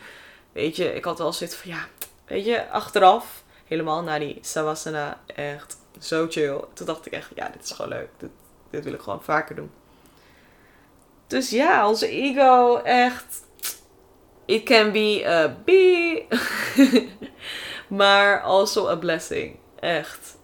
weet 0.52 0.76
je, 0.76 0.94
ik 0.94 1.06
had 1.06 1.18
wel 1.18 1.34
zoiets 1.34 1.56
van... 1.56 1.72
Ja, 1.72 1.88
weet 2.26 2.46
je, 2.46 2.70
achteraf, 2.70 3.44
helemaal 3.66 4.04
na 4.04 4.20
die 4.20 4.38
Savasana, 4.42 5.20
echt 5.26 5.78
zo 6.00 6.28
chill. 6.30 6.64
Toen 6.74 6.86
dacht 6.86 7.06
ik 7.06 7.12
echt, 7.12 7.32
ja, 7.36 7.50
dit 7.50 7.64
is 7.64 7.72
gewoon 7.72 7.92
leuk. 7.92 8.10
Dit, 8.18 8.30
dit 8.70 8.84
wil 8.84 8.94
ik 8.94 9.02
gewoon 9.02 9.24
vaker 9.24 9.56
doen. 9.56 9.72
Dus 11.28 11.50
ja, 11.50 11.88
onze 11.88 12.08
ego, 12.08 12.78
echt... 12.78 13.44
It 14.46 14.64
can 14.64 14.92
be 14.92 15.24
a 15.28 15.56
bee. 15.66 16.28
maar 18.00 18.42
also 18.42 18.88
a 18.88 18.96
blessing. 18.96 19.58
Echt. 19.80 20.38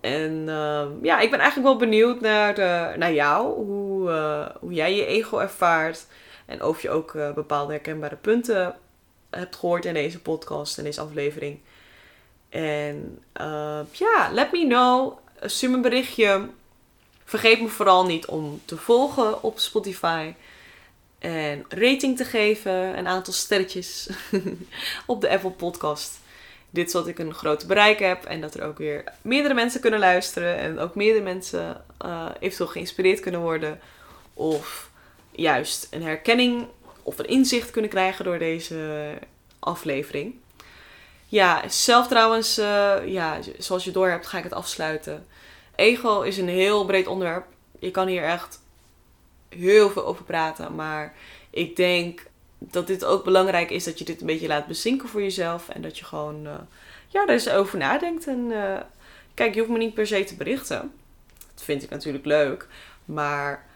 En 0.00 0.44
uh, 0.46 0.86
ja, 1.02 1.20
ik 1.20 1.30
ben 1.30 1.38
eigenlijk 1.38 1.68
wel 1.68 1.88
benieuwd 1.88 2.20
naar, 2.20 2.54
de, 2.54 2.94
naar 2.96 3.12
jou. 3.12 3.54
Hoe, 3.54 4.10
uh, 4.10 4.46
hoe 4.60 4.72
jij 4.72 4.96
je 4.96 5.06
ego 5.06 5.38
ervaart. 5.38 6.06
En 6.46 6.64
of 6.64 6.82
je 6.82 6.90
ook 6.90 7.14
uh, 7.14 7.32
bepaalde 7.32 7.72
herkenbare 7.72 8.16
punten 8.16 8.76
hebt 9.30 9.56
gehoord 9.56 9.84
in 9.84 9.94
deze 9.94 10.20
podcast, 10.20 10.78
in 10.78 10.84
deze 10.84 11.00
aflevering. 11.00 11.58
En 12.48 13.18
ja, 13.92 14.30
let 14.32 14.52
me 14.52 14.66
know. 14.66 15.18
Stuur 15.40 15.70
me 15.70 15.76
een 15.76 15.82
berichtje. 15.82 16.48
Vergeet 17.24 17.60
me 17.60 17.68
vooral 17.68 18.06
niet 18.06 18.26
om 18.26 18.60
te 18.64 18.76
volgen 18.76 19.42
op 19.42 19.58
Spotify. 19.58 20.34
En 21.18 21.64
rating 21.68 22.16
te 22.16 22.24
geven, 22.24 22.98
een 22.98 23.06
aantal 23.06 23.32
sterretjes 23.32 24.08
op 25.06 25.20
de 25.20 25.28
Apple 25.28 25.50
Podcast. 25.50 26.20
Dit 26.70 26.90
zodat 26.90 27.08
ik 27.08 27.18
een 27.18 27.34
groot 27.34 27.66
bereik 27.66 27.98
heb 27.98 28.24
en 28.24 28.40
dat 28.40 28.54
er 28.54 28.64
ook 28.64 28.78
weer 28.78 29.04
meerdere 29.22 29.54
mensen 29.54 29.80
kunnen 29.80 30.00
luisteren. 30.00 30.56
En 30.56 30.78
ook 30.78 30.94
meerdere 30.94 31.24
mensen 31.24 31.84
uh, 32.04 32.26
eventueel 32.40 32.68
geïnspireerd 32.68 33.20
kunnen 33.20 33.40
worden. 33.40 33.80
Of 34.34 34.90
juist 35.30 35.86
een 35.90 36.02
herkenning 36.02 36.66
of 37.02 37.18
een 37.18 37.28
inzicht 37.28 37.70
kunnen 37.70 37.90
krijgen 37.90 38.24
door 38.24 38.38
deze 38.38 39.12
aflevering. 39.58 40.34
Ja, 41.26 41.68
zelf 41.68 42.08
trouwens, 42.08 42.58
uh, 42.58 42.96
ja, 43.04 43.38
zoals 43.58 43.84
je 43.84 43.90
door 43.90 44.08
hebt, 44.08 44.26
ga 44.26 44.38
ik 44.38 44.44
het 44.44 44.52
afsluiten. 44.52 45.26
Ego 45.74 46.20
is 46.20 46.38
een 46.38 46.48
heel 46.48 46.84
breed 46.84 47.06
onderwerp. 47.06 47.46
Je 47.78 47.90
kan 47.90 48.06
hier 48.06 48.22
echt 48.22 48.60
heel 49.48 49.90
veel 49.90 50.06
over 50.06 50.24
praten. 50.24 50.74
Maar 50.74 51.14
ik 51.50 51.76
denk 51.76 52.26
dat 52.60 52.86
dit 52.86 53.04
ook 53.04 53.24
belangrijk 53.24 53.70
is 53.70 53.84
dat 53.84 53.98
je 53.98 54.04
dit 54.04 54.20
een 54.20 54.26
beetje 54.26 54.46
laat 54.46 54.66
bezinken 54.66 55.08
voor 55.08 55.22
jezelf. 55.22 55.68
En 55.68 55.82
dat 55.82 55.98
je 55.98 56.04
gewoon 56.04 56.46
uh, 56.46 56.54
ja, 57.08 57.22
er 57.22 57.28
eens 57.28 57.48
over 57.48 57.78
nadenkt. 57.78 58.26
En 58.26 58.38
uh, 58.50 58.76
kijk, 59.34 59.54
je 59.54 59.60
hoeft 59.60 59.72
me 59.72 59.78
niet 59.78 59.94
per 59.94 60.06
se 60.06 60.24
te 60.24 60.36
berichten. 60.36 60.92
Dat 61.54 61.64
vind 61.64 61.82
ik 61.82 61.90
natuurlijk 61.90 62.24
leuk. 62.24 62.66
Maar 63.04 63.66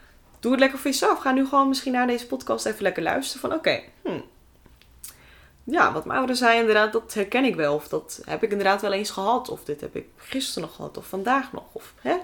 doe 0.41 0.51
het 0.51 0.61
lekker 0.61 0.79
voor 0.79 0.91
jezelf. 0.91 1.19
Ga 1.19 1.33
nu 1.33 1.47
gewoon 1.47 1.69
misschien 1.69 1.93
naar 1.93 2.07
deze 2.07 2.27
podcast 2.27 2.67
even 2.67 2.83
lekker 2.83 3.03
luisteren. 3.03 3.41
Van 3.41 3.59
oké, 3.59 3.81
hmm. 4.03 4.25
ja, 5.65 5.93
wat 5.93 6.05
Mauro 6.05 6.35
zei 6.35 6.59
inderdaad, 6.59 6.93
dat 6.93 7.15
herken 7.15 7.45
ik 7.45 7.55
wel. 7.55 7.75
Of 7.75 7.89
dat 7.89 8.23
heb 8.25 8.43
ik 8.43 8.51
inderdaad 8.51 8.81
wel 8.81 8.93
eens 8.93 9.11
gehad. 9.11 9.49
Of 9.49 9.65
dit 9.65 9.81
heb 9.81 9.97
ik 9.97 10.07
gisteren 10.17 10.63
nog 10.63 10.77
gehad. 10.77 10.97
Of 10.97 11.07
vandaag 11.07 11.53
nog. 11.53 11.65
Of 11.73 11.95
hè, 12.01 12.17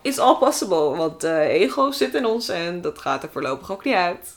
is 0.00 0.18
all 0.18 0.36
possible. 0.36 0.96
Want 0.96 1.24
uh, 1.24 1.38
ego 1.38 1.90
zit 1.90 2.14
in 2.14 2.26
ons 2.26 2.48
en 2.48 2.80
dat 2.80 2.98
gaat 2.98 3.22
er 3.22 3.30
voorlopig 3.30 3.72
ook 3.72 3.84
niet 3.84 3.94
uit. 3.94 4.36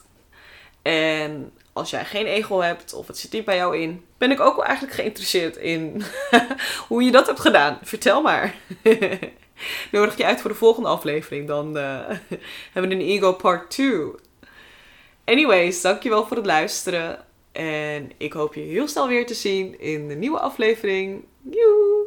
En 0.88 1.52
als 1.72 1.90
jij 1.90 2.04
geen 2.04 2.26
ego 2.26 2.60
hebt 2.60 2.92
of 2.94 3.06
het 3.06 3.18
zit 3.18 3.32
niet 3.32 3.44
bij 3.44 3.56
jou 3.56 3.78
in, 3.78 4.04
ben 4.18 4.30
ik 4.30 4.40
ook 4.40 4.56
wel 4.56 4.64
eigenlijk 4.64 4.94
geïnteresseerd 4.94 5.56
in 5.56 6.02
hoe 6.88 7.02
je 7.02 7.10
dat 7.10 7.26
hebt 7.26 7.40
gedaan. 7.40 7.78
Vertel 7.82 8.22
maar. 8.22 8.54
Nodig 9.92 10.16
je 10.16 10.24
uit 10.24 10.40
voor 10.40 10.50
de 10.50 10.56
volgende 10.56 10.88
aflevering. 10.88 11.46
Dan 11.46 11.76
uh, 11.76 11.98
hebben 12.72 12.90
we 12.90 12.96
een 12.96 13.08
ego 13.08 13.32
part 13.32 13.70
2. 13.70 14.00
Anyways, 15.24 15.80
dankjewel 15.80 16.26
voor 16.26 16.36
het 16.36 16.46
luisteren. 16.46 17.24
En 17.52 18.10
ik 18.16 18.32
hoop 18.32 18.54
je 18.54 18.60
heel 18.60 18.88
snel 18.88 19.08
weer 19.08 19.26
te 19.26 19.34
zien 19.34 19.80
in 19.80 20.08
de 20.08 20.14
nieuwe 20.14 20.38
aflevering. 20.38 21.24
Joe! 21.50 21.97